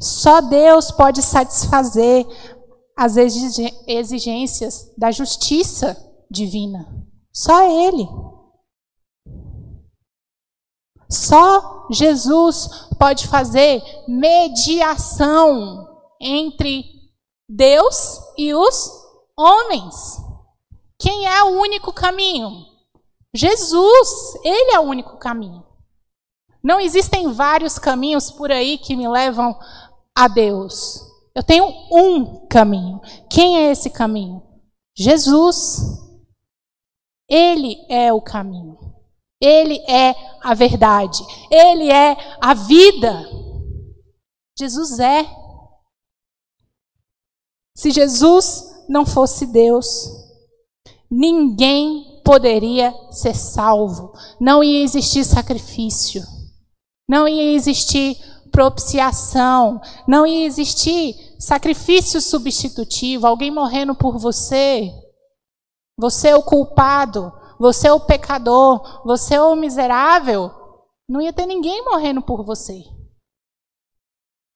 Só 0.00 0.40
Deus 0.42 0.90
pode 0.90 1.22
satisfazer 1.22 2.26
as 2.96 3.16
exigências 3.16 4.92
da 4.98 5.10
justiça 5.10 5.96
divina. 6.30 6.86
Só 7.32 7.62
Ele. 7.62 8.06
Só 11.10 11.86
Jesus 11.90 12.68
pode 12.98 13.26
fazer 13.28 13.82
mediação 14.06 15.88
entre 16.20 16.84
Deus 17.48 18.20
e 18.36 18.52
os 18.54 18.90
homens. 19.36 20.18
Quem 20.98 21.26
é 21.26 21.42
o 21.44 21.60
único 21.60 21.92
caminho? 21.92 22.73
Jesus, 23.34 24.36
ele 24.44 24.72
é 24.72 24.78
o 24.78 24.84
único 24.84 25.18
caminho. 25.18 25.66
Não 26.62 26.80
existem 26.80 27.32
vários 27.32 27.78
caminhos 27.78 28.30
por 28.30 28.50
aí 28.52 28.78
que 28.78 28.96
me 28.96 29.08
levam 29.08 29.58
a 30.14 30.28
Deus. 30.28 31.00
Eu 31.34 31.42
tenho 31.42 31.66
um 31.90 32.46
caminho. 32.46 33.00
Quem 33.28 33.58
é 33.58 33.72
esse 33.72 33.90
caminho? 33.90 34.40
Jesus. 34.96 35.80
Ele 37.28 37.84
é 37.88 38.12
o 38.12 38.22
caminho. 38.22 38.78
Ele 39.40 39.78
é 39.90 40.14
a 40.40 40.54
verdade. 40.54 41.18
Ele 41.50 41.90
é 41.90 42.16
a 42.40 42.54
vida. 42.54 43.28
Jesus 44.56 45.00
é. 45.00 45.26
Se 47.76 47.90
Jesus 47.90 48.86
não 48.88 49.04
fosse 49.04 49.46
Deus, 49.46 50.08
ninguém 51.10 52.13
poderia 52.24 52.92
ser 53.10 53.34
salvo. 53.34 54.12
Não 54.40 54.64
ia 54.64 54.82
existir 54.82 55.24
sacrifício. 55.24 56.22
Não 57.08 57.28
ia 57.28 57.52
existir 57.52 58.16
propiciação. 58.50 59.80
Não 60.08 60.26
ia 60.26 60.46
existir 60.46 61.14
sacrifício 61.38 62.20
substitutivo. 62.20 63.26
Alguém 63.26 63.50
morrendo 63.50 63.94
por 63.94 64.18
você. 64.18 64.90
Você 65.98 66.28
é 66.28 66.36
o 66.36 66.42
culpado. 66.42 67.30
Você 67.60 67.88
é 67.88 67.92
o 67.92 68.00
pecador. 68.00 69.02
Você 69.04 69.34
é 69.34 69.42
o 69.42 69.54
miserável. 69.54 70.50
Não 71.08 71.20
ia 71.20 71.32
ter 71.32 71.46
ninguém 71.46 71.84
morrendo 71.84 72.22
por 72.22 72.42
você. 72.42 72.82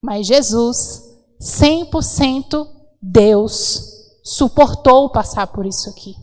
Mas 0.02 0.26
Jesus, 0.26 1.02
100% 1.40 2.66
Deus, 3.02 3.82
suportou 4.24 5.10
passar 5.10 5.48
por 5.48 5.66
isso 5.66 5.90
aqui. 5.90 6.14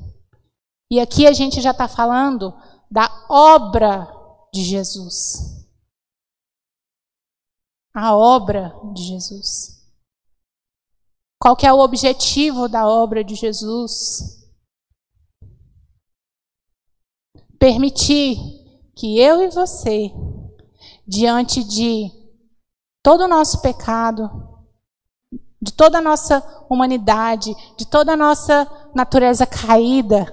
E 0.90 1.00
aqui 1.00 1.26
a 1.26 1.34
gente 1.34 1.62
já 1.62 1.72
está 1.72 1.88
falando 1.88 2.54
da 2.90 3.10
obra 3.30 4.08
de 4.54 4.64
Jesus. 4.64 5.66
A 7.94 8.16
obra 8.16 8.74
de 8.94 9.04
Jesus. 9.04 9.76
Qual 11.40 11.56
que 11.56 11.66
é 11.66 11.74
o 11.74 11.80
objetivo 11.80 12.68
da 12.68 12.88
obra 12.88 13.24
de 13.24 13.36
Jesus? 13.36 14.44
Permitir 17.60 18.38
que 18.96 19.20
eu 19.20 19.42
e 19.42 19.50
você, 19.50 20.12
diante 21.08 21.64
de 21.64 22.12
todo 23.04 23.26
o 23.26 23.28
nosso 23.28 23.62
pecado, 23.62 24.30
de 25.62 25.74
toda 25.74 25.98
a 25.98 26.02
nossa 26.02 26.42
humanidade, 26.70 27.54
de 27.78 27.86
toda 27.86 28.14
a 28.14 28.18
nossa 28.18 28.68
natureza 28.94 29.46
caída, 29.46 30.26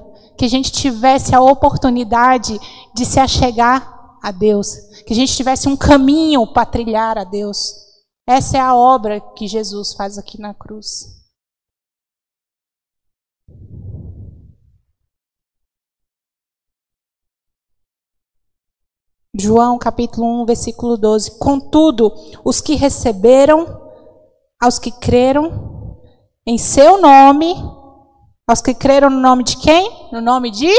que 0.43 0.47
a 0.47 0.49
gente 0.49 0.73
tivesse 0.73 1.37
a 1.37 1.41
oportunidade 1.41 2.59
de 2.93 3.07
se 3.07 3.21
achegar 3.21 4.19
a 4.21 4.33
Deus, 4.33 4.75
que 5.07 5.13
a 5.13 5.15
gente 5.15 5.37
tivesse 5.37 5.69
um 5.69 5.77
caminho 5.77 6.53
para 6.53 6.67
trilhar 6.67 7.17
a 7.17 7.23
Deus. 7.23 7.73
Essa 8.27 8.57
é 8.57 8.61
a 8.61 8.75
obra 8.75 9.21
que 9.21 9.47
Jesus 9.47 9.95
faz 9.95 10.19
aqui 10.19 10.41
na 10.41 10.53
cruz. 10.53 11.23
João 19.39 19.79
capítulo 19.79 20.43
1, 20.43 20.47
versículo 20.47 20.97
12. 20.97 21.39
Contudo, 21.39 22.13
os 22.45 22.61
que 22.61 22.75
receberam, 22.75 23.81
aos 24.61 24.81
que 24.81 24.91
creram 24.91 26.01
em 26.45 26.59
seu 26.59 27.01
nome, 27.01 27.55
aos 28.45 28.61
que 28.61 28.75
creram 28.75 29.09
no 29.09 29.21
nome 29.21 29.45
de 29.45 29.57
quem? 29.57 30.02
No 30.13 30.21
nome 30.21 30.51
de 30.51 30.71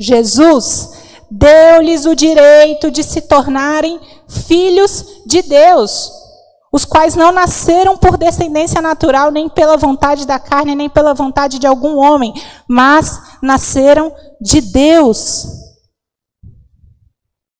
Jesus. 0.00 1.00
deu-lhes 1.30 2.04
o 2.04 2.14
direito 2.14 2.90
de 2.90 3.02
se 3.02 3.22
tornarem 3.22 3.98
filhos 4.28 5.22
de 5.26 5.40
Deus, 5.40 6.10
os 6.70 6.84
quais 6.84 7.14
não 7.14 7.32
nasceram 7.32 7.96
por 7.96 8.18
descendência 8.18 8.82
natural, 8.82 9.30
nem 9.30 9.48
pela 9.48 9.78
vontade 9.78 10.26
da 10.26 10.38
carne, 10.38 10.74
nem 10.74 10.90
pela 10.90 11.14
vontade 11.14 11.58
de 11.58 11.66
algum 11.66 11.96
homem, 11.96 12.34
mas 12.68 13.38
nasceram 13.42 14.14
de 14.40 14.60
Deus. 14.60 15.46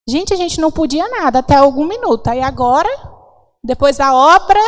Gente, 0.07 0.35
a 0.35 0.37
gente 0.37 0.61
não 0.61 0.71
podia 0.71 1.09
nada 1.09 1.39
até 1.39 1.55
algum 1.55 1.87
minuto. 1.87 2.29
Aí 2.29 2.43
agora, 2.43 2.91
depois 3.65 3.97
da 3.97 4.15
obra 4.15 4.61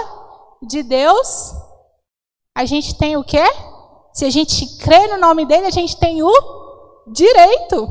de 0.63 0.83
Deus, 0.83 1.53
a 2.57 2.65
gente 2.65 2.97
tem 2.97 3.17
o 3.17 3.25
quê? 3.25 3.45
Se 4.15 4.25
a 4.25 4.31
gente 4.31 4.79
crê 4.79 5.09
no 5.09 5.19
nome 5.19 5.45
dele, 5.45 5.67
a 5.67 5.71
gente 5.71 5.99
tem 5.99 6.23
o 6.23 6.33
direito. 7.13 7.85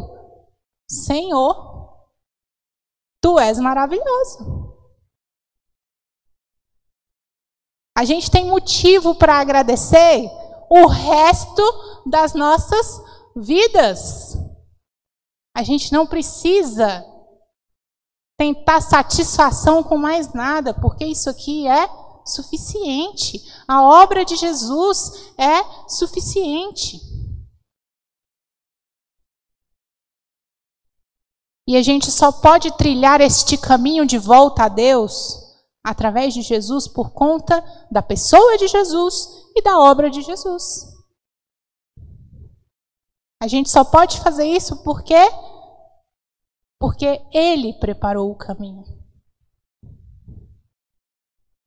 Senhor, 0.89 2.07
tu 3.21 3.38
és 3.38 3.59
maravilhoso. 3.59 4.73
A 7.95 8.05
gente 8.05 8.31
tem 8.31 8.45
motivo 8.45 9.15
para 9.15 9.39
agradecer 9.39 10.31
o 10.69 10.88
resto 10.88 11.62
das 12.09 12.33
nossas 12.33 13.01
vidas. 13.36 14.38
A 15.55 15.62
gente 15.62 15.91
não 15.91 16.07
precisa 16.07 17.05
tentar 18.38 18.81
satisfação 18.81 19.83
com 19.83 19.97
mais 19.97 20.33
nada, 20.33 20.73
porque 20.73 21.05
isso 21.05 21.29
aqui 21.29 21.67
é 21.67 22.03
suficiente. 22.25 23.41
A 23.67 23.83
obra 23.83 24.23
de 24.23 24.36
Jesus 24.36 25.33
é 25.38 25.89
suficiente. 25.89 26.99
E 31.67 31.77
a 31.77 31.81
gente 31.81 32.12
só 32.12 32.31
pode 32.31 32.75
trilhar 32.77 33.21
este 33.21 33.57
caminho 33.57 34.05
de 34.05 34.17
volta 34.17 34.65
a 34.65 34.67
Deus 34.67 35.41
através 35.83 36.33
de 36.33 36.41
Jesus 36.41 36.88
por 36.88 37.12
conta 37.12 37.63
da 37.91 38.01
pessoa 38.01 38.57
de 38.57 38.67
Jesus 38.67 39.27
e 39.55 39.62
da 39.62 39.79
obra 39.79 40.09
de 40.09 40.21
Jesus. 40.21 40.93
A 43.41 43.47
gente 43.47 43.69
só 43.69 43.83
pode 43.83 44.21
fazer 44.21 44.45
isso 44.45 44.83
porque 44.83 45.15
porque 46.79 47.21
ele 47.33 47.73
preparou 47.79 48.29
o 48.29 48.38
caminho. 48.38 49.03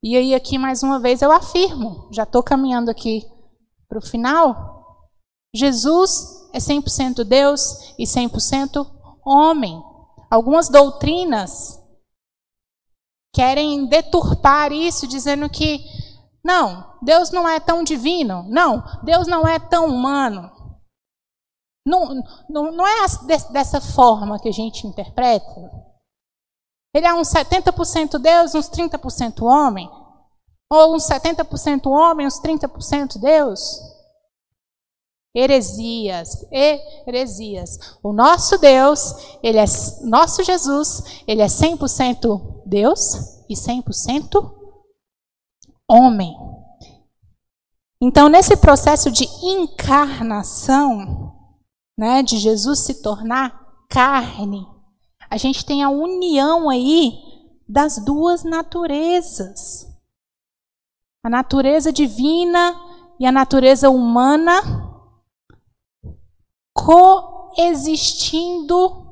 E 0.02 0.16
aí, 0.16 0.35
aqui 0.35 0.59
mais 0.59 0.82
uma 0.82 1.00
vez 1.00 1.22
eu 1.22 1.32
afirmo, 1.32 2.09
já 2.12 2.22
estou 2.22 2.42
caminhando 2.42 2.90
aqui 2.90 3.26
para 3.88 3.98
o 3.98 4.02
final. 4.02 5.09
Jesus 5.54 6.48
é 6.52 6.59
100% 6.59 7.24
Deus 7.24 7.94
e 7.98 8.04
100% 8.04 8.87
homem. 9.24 9.82
Algumas 10.30 10.68
doutrinas 10.68 11.80
querem 13.35 13.87
deturpar 13.87 14.72
isso, 14.72 15.06
dizendo 15.06 15.48
que 15.48 15.80
não, 16.44 16.96
Deus 17.02 17.30
não 17.30 17.48
é 17.48 17.59
tão 17.59 17.82
divino, 17.82 18.44
não, 18.48 18.85
Deus 19.02 19.26
não 19.26 19.46
é 19.46 19.59
tão 19.59 19.87
humano. 19.87 20.50
Não, 21.85 22.22
não, 22.48 22.72
não 22.72 22.87
é 22.87 23.06
dessa 23.52 23.80
forma 23.80 24.38
que 24.40 24.48
a 24.48 24.52
gente 24.52 24.87
interpreta. 24.87 25.44
Ele 26.96 27.06
é 27.06 27.12
uns 27.12 27.28
70% 27.28 28.18
Deus, 28.18 28.54
uns 28.54 28.70
30% 28.70 29.42
homem. 29.42 29.87
Ou 30.72 30.94
uns 30.94 31.06
70% 31.06 31.90
homem, 31.90 32.26
uns 32.26 32.40
30% 32.40 33.20
Deus. 33.20 33.78
Heresias, 35.35 36.46
heresias. 36.50 37.98
O 38.02 38.14
nosso 38.14 38.56
Deus, 38.56 39.12
ele 39.42 39.59
é 39.59 39.66
nosso 40.04 40.42
Jesus, 40.42 41.22
ele 41.26 41.42
é 41.42 41.46
100% 41.46 42.62
Deus 42.64 43.44
e 43.46 43.54
100% 43.54 44.54
homem. 45.87 46.35
Então, 48.00 48.30
nesse 48.30 48.56
processo 48.56 49.11
de 49.11 49.24
encarnação, 49.44 51.35
né, 51.98 52.22
de 52.22 52.38
Jesus 52.38 52.78
se 52.78 53.02
tornar 53.02 53.85
carne, 53.90 54.75
a 55.30 55.36
gente 55.36 55.64
tem 55.64 55.82
a 55.82 55.90
união 55.90 56.68
aí 56.68 57.18
das 57.68 57.98
duas 57.98 58.44
naturezas. 58.44 59.86
A 61.24 61.30
natureza 61.30 61.92
divina 61.92 62.80
e 63.18 63.26
a 63.26 63.32
natureza 63.32 63.90
humana 63.90 64.62
coexistindo 66.74 69.04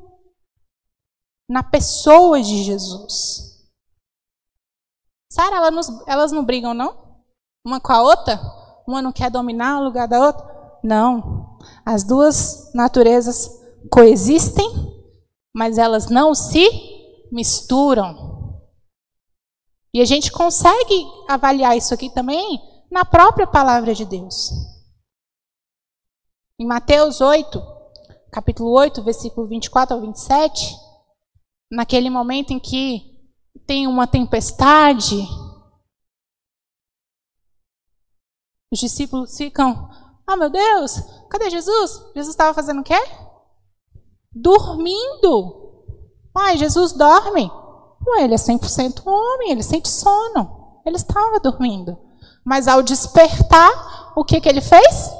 na 1.49 1.63
pessoa 1.63 2.41
de 2.41 2.63
Jesus. 2.63 3.43
Sara, 5.31 5.57
elas, 5.57 5.87
elas 6.07 6.31
não 6.31 6.45
brigam, 6.45 6.73
não? 6.73 7.19
Uma 7.65 7.81
com 7.81 7.91
a 7.91 8.01
outra? 8.01 8.39
Uma 8.87 9.01
não 9.01 9.11
quer 9.11 9.29
dominar 9.29 9.79
o 9.79 9.83
lugar 9.83 10.07
da 10.07 10.25
outra? 10.25 10.79
Não. 10.83 11.57
As 11.85 12.03
duas 12.03 12.73
naturezas 12.73 13.49
coexistem, 13.91 14.94
mas 15.55 15.77
elas 15.77 16.09
não 16.09 16.35
se 16.35 16.69
misturam. 17.31 18.61
E 19.93 20.01
a 20.01 20.05
gente 20.05 20.29
consegue 20.29 21.07
avaliar 21.29 21.77
isso 21.77 21.93
aqui 21.93 22.09
também 22.09 22.59
na 22.91 23.05
própria 23.05 23.47
palavra 23.47 23.95
de 23.95 24.03
Deus. 24.03 24.51
Em 26.59 26.67
Mateus 26.67 27.21
8, 27.21 27.61
capítulo 28.33 28.69
8, 28.71 29.01
versículo 29.01 29.47
24 29.47 29.95
ao 29.95 30.01
27, 30.01 30.75
naquele 31.71 32.09
momento 32.09 32.51
em 32.51 32.59
que 32.59 33.17
tem 33.65 33.87
uma 33.87 34.05
tempestade, 34.05 35.25
os 38.69 38.79
discípulos 38.79 39.37
ficam 39.37 39.89
ah, 40.27 40.35
meu 40.35 40.49
Deus, 40.49 40.99
cadê 41.29 41.49
Jesus? 41.49 41.91
Jesus 42.13 42.27
estava 42.27 42.53
fazendo 42.53 42.81
o 42.81 42.83
quê? 42.83 42.99
Dormindo. 44.35 45.63
Ai, 46.35 46.57
Jesus 46.57 46.91
dorme. 46.91 47.49
Ué, 48.05 48.23
ele 48.23 48.33
é 48.33 48.37
100% 48.37 49.07
homem, 49.07 49.51
ele 49.51 49.63
sente 49.63 49.87
sono. 49.87 50.81
Ele 50.85 50.97
estava 50.97 51.39
dormindo. 51.39 51.97
Mas 52.43 52.67
ao 52.67 52.83
despertar, 52.83 54.13
o 54.15 54.23
que, 54.23 54.41
que 54.41 54.49
ele 54.49 54.61
fez? 54.61 55.11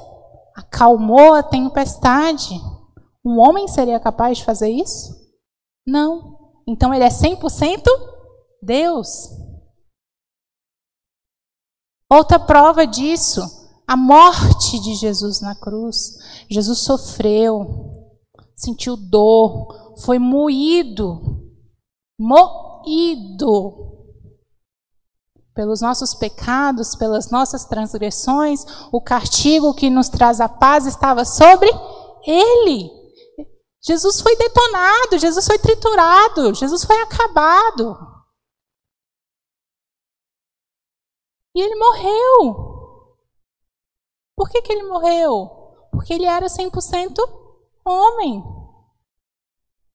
Acalmou 0.56 1.34
a 1.34 1.42
tempestade. 1.42 2.62
Um 3.26 3.40
homem 3.40 3.68
seria 3.68 4.00
capaz 4.00 4.38
de 4.38 4.46
fazer 4.46 4.70
isso? 4.70 5.16
Não. 5.88 6.38
Então 6.68 6.94
ele 6.94 7.04
é 7.04 7.10
100% 7.10 7.82
Deus. 8.62 9.30
Outra 12.12 12.38
prova 12.38 12.86
disso 12.86 13.42
a 13.88 13.96
morte 13.96 14.80
de 14.80 14.96
Jesus 14.96 15.42
na 15.42 15.56
cruz. 15.56 16.18
Jesus 16.50 16.80
sofreu, 16.80 17.95
sentiu 18.56 18.96
dor, 18.96 19.96
foi 20.00 20.18
moído, 20.18 21.22
moído 22.20 23.94
pelos 25.54 25.82
nossos 25.82 26.14
pecados, 26.14 26.96
pelas 26.96 27.32
nossas 27.32 27.66
transgressões. 27.66 28.66
O 28.92 29.02
castigo 29.02 29.74
que 29.74 29.90
nos 29.90 30.10
traz 30.10 30.42
a 30.42 30.50
paz 30.50 30.86
estava 30.86 31.26
sobre 31.26 31.70
ele. 32.26 32.92
Jesus 33.82 34.20
foi 34.20 34.36
detonado, 34.36 35.18
Jesus 35.20 35.46
foi 35.46 35.60
triturado, 35.60 36.54
Jesus 36.54 36.84
foi 36.84 37.00
acabado. 37.02 37.96
E 41.56 41.62
ele 41.62 41.76
morreu. 41.76 42.76
Por 44.36 44.50
que, 44.50 44.62
que 44.62 44.74
ele 44.74 44.84
morreu? 44.84 45.88
Porque 45.92 46.14
ele 46.14 46.26
era 46.26 46.48
100% 46.48 47.45
homem. 47.86 48.44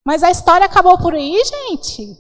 Mas 0.07 0.23
a 0.23 0.31
história 0.31 0.67
acabou 0.67 0.99
por 0.99 1.15
aí, 1.15 1.43
gente. 1.45 2.17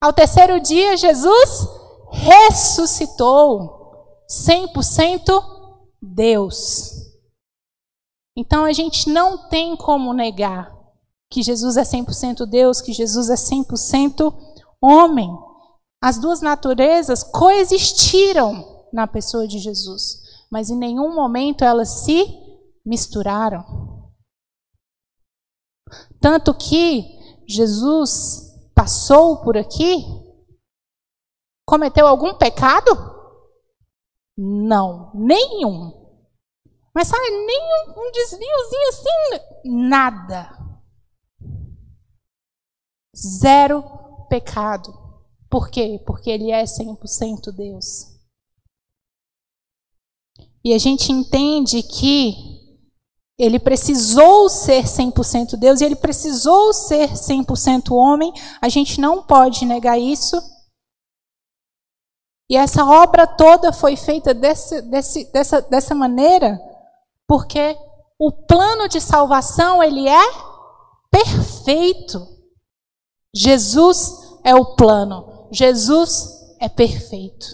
Ao 0.00 0.12
terceiro 0.12 0.60
dia, 0.60 0.96
Jesus 0.96 1.68
ressuscitou 2.10 4.16
100% 4.30 5.42
Deus. 6.00 6.90
Então 8.36 8.64
a 8.64 8.72
gente 8.72 9.08
não 9.08 9.48
tem 9.48 9.76
como 9.76 10.12
negar 10.12 10.72
que 11.30 11.42
Jesus 11.42 11.76
é 11.76 11.82
100% 11.82 12.46
Deus, 12.46 12.80
que 12.80 12.92
Jesus 12.92 13.30
é 13.30 13.34
100% 13.34 14.34
homem. 14.80 15.30
As 16.02 16.18
duas 16.18 16.40
naturezas 16.40 17.22
coexistiram 17.22 18.86
na 18.92 19.06
pessoa 19.06 19.46
de 19.46 19.58
Jesus 19.58 20.22
mas 20.52 20.68
em 20.68 20.76
nenhum 20.76 21.14
momento 21.14 21.64
elas 21.64 22.04
se 22.04 22.26
misturaram. 22.84 23.64
Tanto 26.22 26.54
que 26.54 27.18
Jesus 27.48 28.54
passou 28.72 29.42
por 29.42 29.56
aqui, 29.56 30.04
cometeu 31.66 32.06
algum 32.06 32.38
pecado? 32.38 32.90
Não, 34.38 35.10
nenhum. 35.14 36.00
Mas 36.94 37.08
sabe, 37.08 37.28
nem 37.28 37.60
um, 37.60 37.90
um 37.90 38.12
desviozinho 38.12 38.88
assim, 38.88 39.88
nada. 39.88 40.58
Zero 43.16 43.82
pecado. 44.28 44.92
Por 45.50 45.70
quê? 45.70 46.00
Porque 46.06 46.30
ele 46.30 46.52
é 46.52 46.62
100% 46.62 47.50
Deus. 47.50 48.12
E 50.64 50.72
a 50.72 50.78
gente 50.78 51.10
entende 51.10 51.82
que 51.82 52.61
ele 53.38 53.58
precisou 53.58 54.48
ser 54.48 54.84
100% 54.84 55.56
Deus 55.56 55.80
e 55.80 55.84
ele 55.84 55.96
precisou 55.96 56.72
ser 56.72 57.10
100% 57.10 57.92
homem. 57.92 58.32
A 58.60 58.68
gente 58.68 59.00
não 59.00 59.22
pode 59.22 59.64
negar 59.64 59.98
isso. 59.98 60.36
E 62.48 62.56
essa 62.56 62.84
obra 62.84 63.26
toda 63.26 63.72
foi 63.72 63.96
feita 63.96 64.34
desse, 64.34 64.82
desse, 64.82 65.32
dessa, 65.32 65.62
dessa 65.62 65.94
maneira 65.94 66.60
porque 67.26 67.76
o 68.18 68.30
plano 68.30 68.88
de 68.88 69.00
salvação 69.00 69.82
ele 69.82 70.06
é 70.06 70.32
perfeito. 71.10 72.18
Jesus 73.34 74.38
é 74.44 74.54
o 74.54 74.76
plano. 74.76 75.48
Jesus 75.50 76.28
é 76.60 76.68
perfeito. 76.68 77.46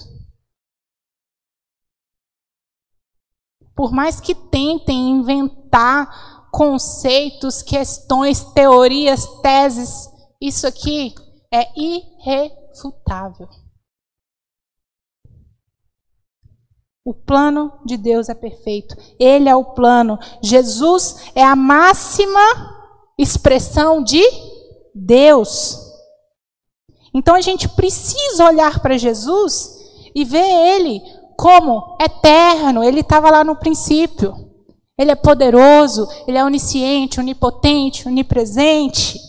Por 3.75 3.93
mais 3.93 4.21
que 4.21 4.35
tentem 4.35 5.11
inventar 5.11 5.58
conceitos, 6.51 7.63
questões, 7.63 8.43
teorias, 8.53 9.27
teses, 9.43 10.09
isso 10.41 10.67
aqui 10.67 11.15
é 11.53 11.67
irrefutável. 11.77 13.49
O 17.05 17.15
plano 17.15 17.73
de 17.87 17.97
Deus 17.97 18.29
é 18.29 18.35
perfeito. 18.35 18.95
Ele 19.19 19.49
é 19.49 19.57
o 19.57 19.65
plano. 19.65 20.19
Jesus 20.43 21.31
é 21.35 21.43
a 21.43 21.57
máxima 21.57 22.41
expressão 23.17 24.03
de 24.03 24.23
Deus. 24.95 25.79
Então 27.15 27.35
a 27.35 27.41
gente 27.41 27.69
precisa 27.69 28.45
olhar 28.45 28.81
para 28.81 28.99
Jesus 28.99 29.75
e 30.15 30.25
ver 30.25 30.45
ele 30.45 31.01
como 31.37 31.97
eterno. 32.01 32.85
Ele 32.85 33.01
estava 33.01 33.31
lá 33.31 33.43
no 33.43 33.57
princípio. 33.57 34.48
Ele 34.99 35.13
é 35.13 35.15
poderoso, 35.15 36.09
ele 36.27 36.37
é 36.37 36.45
onisciente, 36.45 37.21
onipotente, 37.21 38.09
onipresente. 38.09 39.21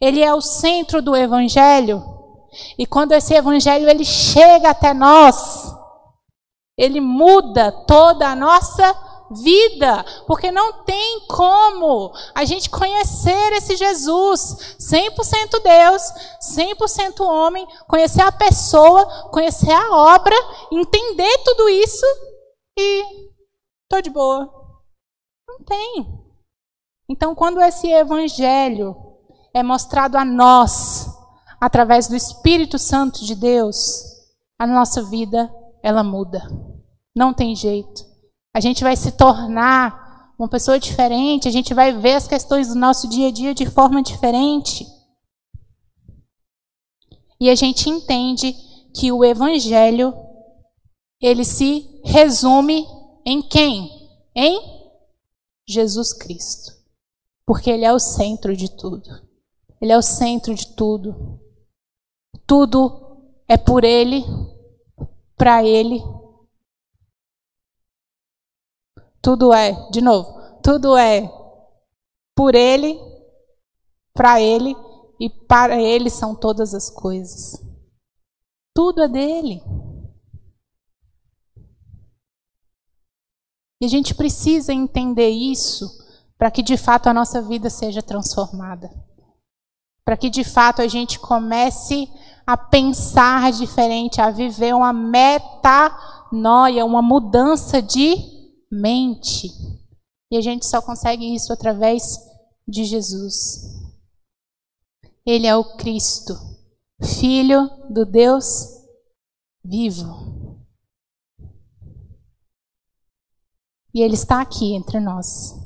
Ele 0.00 0.22
é 0.22 0.34
o 0.34 0.40
centro 0.40 1.02
do 1.02 1.14
evangelho. 1.14 2.02
E 2.78 2.86
quando 2.86 3.12
esse 3.12 3.34
evangelho 3.34 3.88
ele 3.88 4.04
chega 4.04 4.70
até 4.70 4.94
nós, 4.94 5.72
ele 6.76 7.00
muda 7.00 7.70
toda 7.86 8.28
a 8.28 8.34
nossa 8.34 9.12
vida, 9.30 10.04
porque 10.26 10.50
não 10.50 10.84
tem 10.84 11.20
como 11.26 12.12
a 12.34 12.44
gente 12.44 12.68
conhecer 12.68 13.52
esse 13.52 13.76
Jesus, 13.76 14.76
100% 14.78 15.62
Deus, 15.62 16.02
100% 16.56 17.20
homem, 17.20 17.66
conhecer 17.88 18.22
a 18.22 18.32
pessoa, 18.32 19.06
conhecer 19.30 19.72
a 19.72 20.14
obra, 20.14 20.36
entender 20.70 21.38
tudo 21.44 21.68
isso 21.68 22.04
e 22.78 23.31
tô 23.92 24.00
de 24.00 24.08
boa. 24.08 24.50
Não 25.46 25.62
tem. 25.64 26.06
Então, 27.06 27.34
quando 27.34 27.60
esse 27.60 27.88
evangelho 27.88 28.96
é 29.52 29.62
mostrado 29.62 30.16
a 30.16 30.24
nós 30.24 31.06
através 31.60 32.08
do 32.08 32.16
Espírito 32.16 32.78
Santo 32.78 33.22
de 33.22 33.34
Deus, 33.34 34.02
a 34.58 34.66
nossa 34.66 35.02
vida 35.02 35.52
ela 35.82 36.02
muda. 36.02 36.40
Não 37.14 37.34
tem 37.34 37.54
jeito. 37.54 38.02
A 38.56 38.60
gente 38.60 38.82
vai 38.82 38.96
se 38.96 39.12
tornar 39.12 40.32
uma 40.38 40.48
pessoa 40.48 40.78
diferente, 40.78 41.46
a 41.46 41.52
gente 41.52 41.74
vai 41.74 41.92
ver 41.92 42.14
as 42.14 42.26
questões 42.26 42.68
do 42.68 42.74
nosso 42.74 43.06
dia 43.08 43.28
a 43.28 43.30
dia 43.30 43.54
de 43.54 43.66
forma 43.66 44.02
diferente. 44.02 44.86
E 47.38 47.50
a 47.50 47.54
gente 47.54 47.90
entende 47.90 48.54
que 48.94 49.12
o 49.12 49.22
evangelho 49.22 50.14
ele 51.20 51.44
se 51.44 52.00
resume 52.04 52.86
em 53.24 53.42
quem? 53.42 54.10
Em 54.34 54.90
Jesus 55.66 56.12
Cristo. 56.12 56.72
Porque 57.46 57.70
ele 57.70 57.84
é 57.84 57.92
o 57.92 57.98
centro 57.98 58.56
de 58.56 58.74
tudo. 58.76 59.08
Ele 59.80 59.92
é 59.92 59.98
o 59.98 60.02
centro 60.02 60.54
de 60.54 60.74
tudo. 60.74 61.40
Tudo 62.46 63.22
é 63.48 63.56
por 63.56 63.84
ele, 63.84 64.24
para 65.42 65.64
Ele. 65.64 66.00
Tudo 69.20 69.52
é, 69.52 69.72
de 69.90 70.00
novo, 70.00 70.60
tudo 70.62 70.96
é 70.96 71.28
por 72.32 72.54
Ele, 72.54 72.96
para 74.14 74.40
Ele 74.40 74.76
e 75.18 75.28
para 75.28 75.82
Ele 75.82 76.10
são 76.10 76.32
todas 76.36 76.74
as 76.74 76.88
coisas. 76.88 77.60
Tudo 78.72 79.02
é 79.02 79.08
dele. 79.08 79.60
E 83.82 83.84
a 83.84 83.88
gente 83.88 84.14
precisa 84.14 84.72
entender 84.72 85.30
isso 85.30 85.90
para 86.38 86.52
que 86.52 86.62
de 86.62 86.76
fato 86.76 87.08
a 87.08 87.12
nossa 87.12 87.42
vida 87.42 87.68
seja 87.68 88.00
transformada. 88.00 88.88
Para 90.04 90.16
que 90.16 90.30
de 90.30 90.44
fato 90.44 90.80
a 90.80 90.86
gente 90.86 91.18
comece 91.18 92.08
a 92.46 92.56
pensar 92.56 93.50
diferente, 93.50 94.20
a 94.20 94.30
viver 94.30 94.72
uma 94.72 94.92
metanoia, 94.92 96.84
uma 96.84 97.02
mudança 97.02 97.82
de 97.82 98.14
mente. 98.70 99.50
E 100.30 100.36
a 100.36 100.40
gente 100.40 100.64
só 100.64 100.80
consegue 100.80 101.34
isso 101.34 101.52
através 101.52 102.20
de 102.68 102.84
Jesus. 102.84 103.64
Ele 105.26 105.48
é 105.48 105.56
o 105.56 105.76
Cristo, 105.76 106.38
Filho 107.02 107.68
do 107.90 108.06
Deus 108.06 108.64
vivo. 109.64 110.41
E 113.94 114.00
Ele 114.00 114.14
está 114.14 114.40
aqui 114.40 114.74
entre 114.74 115.00
nós. 115.00 115.62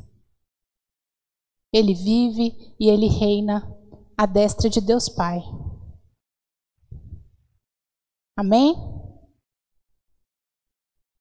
Ele 1.72 1.93
vive 1.93 2.74
e 2.81 2.89
ele 2.89 3.07
reina 3.07 3.62
à 4.16 4.24
destra 4.24 4.70
de 4.70 4.81
Deus 4.81 5.11
Pai. 5.11 5.43
Amém? 8.35 8.74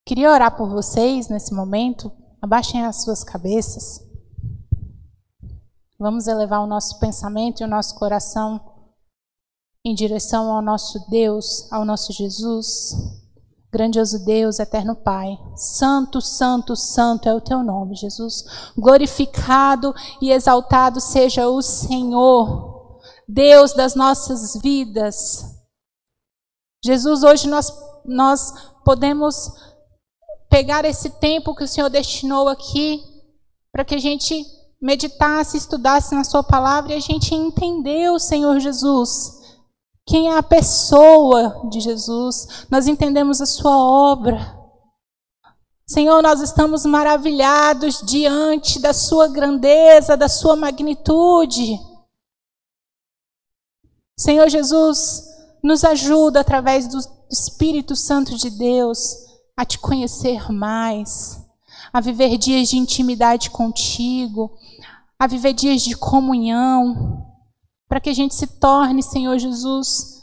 Queria 0.06 0.32
orar 0.32 0.56
por 0.56 0.70
vocês 0.70 1.28
nesse 1.28 1.54
momento. 1.54 2.10
Abaixem 2.42 2.86
as 2.86 3.04
suas 3.04 3.22
cabeças. 3.22 4.00
Vamos 6.00 6.28
elevar 6.28 6.62
o 6.62 6.68
nosso 6.68 7.00
pensamento 7.00 7.62
e 7.62 7.66
o 7.66 7.70
nosso 7.70 7.96
coração 7.96 8.74
em 9.84 9.94
direção 9.94 10.52
ao 10.52 10.62
nosso 10.62 11.10
Deus, 11.10 11.72
ao 11.72 11.84
nosso 11.84 12.14
Jesus. 12.14 13.25
Grandioso 13.76 14.24
Deus, 14.24 14.58
eterno 14.58 14.96
Pai, 14.96 15.38
santo, 15.54 16.22
santo, 16.22 16.78
santo 16.78 17.28
é 17.28 17.34
o 17.34 17.42
teu 17.42 17.62
nome, 17.62 17.94
Jesus. 17.94 18.72
Glorificado 18.78 19.94
e 20.22 20.32
exaltado 20.32 21.02
seja 21.02 21.50
o 21.50 21.62
Senhor, 21.62 23.02
Deus 23.28 23.74
das 23.74 23.94
nossas 23.94 24.56
vidas. 24.62 25.44
Jesus, 26.86 27.22
hoje 27.22 27.50
nós, 27.50 27.70
nós 28.06 28.54
podemos 28.86 29.52
pegar 30.50 30.86
esse 30.86 31.10
tempo 31.10 31.54
que 31.54 31.66
o 31.66 31.68
Senhor 31.68 31.90
destinou 31.90 32.48
aqui 32.48 33.04
para 33.74 33.84
que 33.84 33.96
a 33.96 34.00
gente 34.00 34.42
meditasse, 34.82 35.58
estudasse 35.58 36.16
na 36.16 36.24
Sua 36.24 36.46
palavra 36.46 36.94
e 36.94 36.96
a 36.96 37.02
gente 37.02 37.36
entendeu, 37.36 38.18
Senhor 38.20 38.58
Jesus, 38.58 39.45
quem 40.06 40.30
é 40.30 40.38
a 40.38 40.44
pessoa 40.44 41.68
de 41.70 41.80
Jesus, 41.80 42.66
nós 42.70 42.88
entendemos 42.88 43.42
a 43.42 43.46
Sua 43.46 43.76
obra. 43.76 44.56
Senhor, 45.88 46.22
nós 46.22 46.42
estamos 46.42 46.86
maravilhados 46.86 48.02
diante 48.04 48.80
da 48.80 48.94
Sua 48.94 49.28
grandeza, 49.28 50.16
da 50.16 50.30
Sua 50.30 50.56
magnitude. 50.56 51.80
Senhor 54.18 54.48
Jesus, 54.48 55.24
nos 55.64 55.84
ajuda 55.84 56.40
através 56.40 56.88
do 56.88 57.00
Espírito 57.32 57.96
Santo 57.96 58.38
de 58.38 58.52
Deus 58.52 59.26
a 59.58 59.66
te 59.66 59.80
conhecer 59.80 60.52
mais, 60.52 61.44
a 61.92 62.00
viver 62.00 62.38
dias 62.38 62.70
de 62.70 62.78
intimidade 62.78 63.50
contigo, 63.50 64.56
a 65.18 65.26
viver 65.26 65.54
dias 65.54 65.82
de 65.82 65.96
comunhão, 65.96 67.25
para 67.88 68.00
que 68.00 68.10
a 68.10 68.14
gente 68.14 68.34
se 68.34 68.48
torne, 68.60 69.04
Senhor 69.04 69.38
Jesus, 69.38 70.16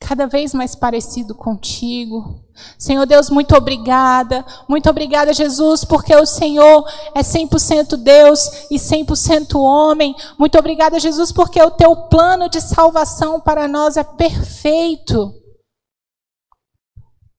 cada 0.00 0.26
vez 0.26 0.54
mais 0.54 0.74
parecido 0.74 1.34
contigo. 1.34 2.44
Senhor 2.78 3.04
Deus, 3.04 3.30
muito 3.30 3.54
obrigada. 3.56 4.44
Muito 4.68 4.88
obrigada, 4.88 5.32
Jesus, 5.32 5.84
porque 5.84 6.14
o 6.14 6.26
Senhor 6.26 6.84
é 7.14 7.20
100% 7.20 7.96
Deus 7.96 8.70
e 8.70 8.76
100% 8.76 9.58
homem. 9.58 10.14
Muito 10.38 10.58
obrigada, 10.58 11.00
Jesus, 11.00 11.32
porque 11.32 11.60
o 11.60 11.70
teu 11.70 11.94
plano 12.08 12.48
de 12.48 12.60
salvação 12.60 13.40
para 13.40 13.66
nós 13.66 13.96
é 13.96 14.04
perfeito. 14.04 15.34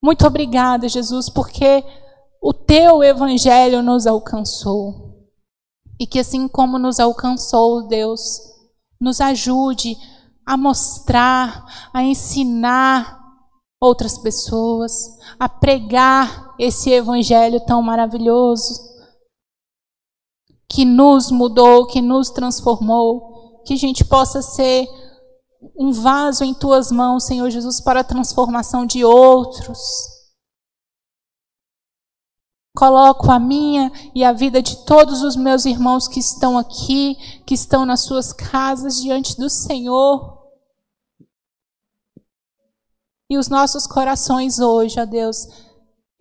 Muito 0.01 0.25
obrigada, 0.25 0.87
Jesus, 0.87 1.29
porque 1.29 1.83
o 2.41 2.53
teu 2.53 3.03
evangelho 3.03 3.81
nos 3.81 4.07
alcançou. 4.07 5.09
E 5.99 6.07
que 6.07 6.19
assim 6.19 6.47
como 6.47 6.79
nos 6.79 6.99
alcançou, 6.99 7.87
Deus, 7.87 8.39
nos 8.99 9.21
ajude 9.21 9.97
a 10.45 10.57
mostrar, 10.57 11.89
a 11.93 12.03
ensinar 12.03 13.19
outras 13.81 14.17
pessoas, 14.17 14.91
a 15.39 15.47
pregar 15.47 16.55
esse 16.59 16.89
evangelho 16.89 17.63
tão 17.65 17.81
maravilhoso 17.81 18.89
que 20.67 20.83
nos 20.85 21.31
mudou, 21.31 21.87
que 21.87 22.01
nos 22.01 22.29
transformou, 22.29 23.61
que 23.65 23.73
a 23.73 23.77
gente 23.77 24.03
possa 24.03 24.41
ser 24.41 24.87
um 25.77 25.91
vaso 25.91 26.43
em 26.43 26.53
tuas 26.53 26.91
mãos, 26.91 27.25
Senhor 27.25 27.49
Jesus, 27.49 27.81
para 27.81 28.01
a 28.01 28.03
transformação 28.03 28.85
de 28.85 29.03
outros. 29.03 29.79
Coloco 32.79 33.29
a 33.29 33.37
minha 33.37 33.91
e 34.15 34.23
a 34.23 34.31
vida 34.31 34.61
de 34.61 34.85
todos 34.85 35.21
os 35.21 35.35
meus 35.35 35.65
irmãos 35.65 36.07
que 36.07 36.17
estão 36.17 36.57
aqui, 36.57 37.17
que 37.45 37.53
estão 37.53 37.85
nas 37.85 38.05
suas 38.05 38.31
casas 38.31 39.01
diante 39.01 39.35
do 39.35 39.49
Senhor. 39.49 40.47
E 43.29 43.37
os 43.37 43.49
nossos 43.49 43.85
corações 43.85 44.59
hoje, 44.59 44.97
ó 44.97 45.03
Deus, 45.03 45.45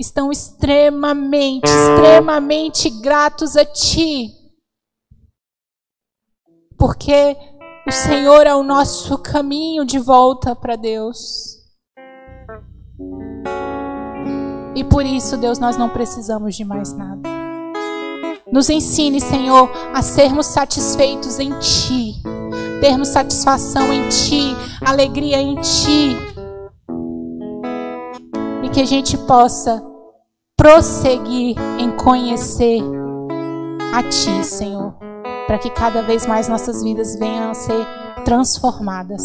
estão 0.01 0.33
extremamente, 0.33 1.69
extremamente 1.69 2.91
gratos 2.91 3.57
a 3.57 3.65
Ti. 3.65 4.33
Porque 6.77 7.37
o 7.87 7.93
Senhor 7.93 8.49
é 8.49 8.55
o 8.57 8.65
nosso 8.65 9.17
caminho 9.19 9.85
de 9.85 10.01
volta 10.01 10.57
para 10.57 10.75
Deus. 10.75 11.57
E 14.79 14.85
por 14.85 15.05
isso, 15.05 15.37
Deus, 15.37 15.59
nós 15.59 15.77
não 15.77 15.89
precisamos 15.89 16.55
de 16.55 16.65
mais 16.65 16.93
nada. 16.93 17.29
Nos 18.53 18.71
ensine, 18.71 19.21
Senhor, 19.21 19.69
a 19.93 20.01
sermos 20.03 20.47
satisfeitos 20.47 21.41
em 21.41 21.51
Ti, 21.59 22.15
termos 22.81 23.09
satisfação 23.09 23.93
em 23.93 24.09
Ti, 24.09 24.57
alegria 24.81 25.43
em 25.43 25.57
Ti. 25.57 26.17
E 28.63 28.69
que 28.69 28.81
a 28.81 28.87
gente 28.87 29.19
possa 29.19 29.85
prosseguir 30.57 31.57
em 31.81 31.91
conhecer 31.97 32.81
a 33.93 34.05
Ti, 34.05 34.45
Senhor 34.45 34.95
para 35.49 35.59
que 35.59 35.71
cada 35.71 36.03
vez 36.03 36.27
mais 36.27 36.47
nossas 36.47 36.83
vidas 36.83 37.19
venham 37.19 37.51
a 37.51 37.55
ser 37.55 37.87
transformadas. 38.23 39.23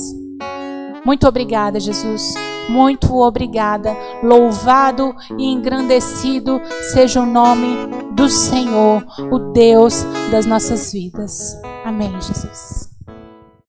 Muito 1.06 1.28
obrigada, 1.28 1.80
Jesus. 1.80 2.36
Muito 2.70 3.18
obrigada. 3.18 3.95
Louvado 4.24 5.14
e 5.38 5.45
engrandecido 5.45 6.62
seja 6.93 7.22
o 7.22 7.26
nome 7.26 7.76
do 8.14 8.30
Senhor, 8.30 9.04
o 9.32 9.39
Deus 9.51 10.06
das 10.32 10.45
nossas 10.45 10.93
vidas. 10.93 11.58
Amém, 11.84 12.12
Jesus. 12.22 12.93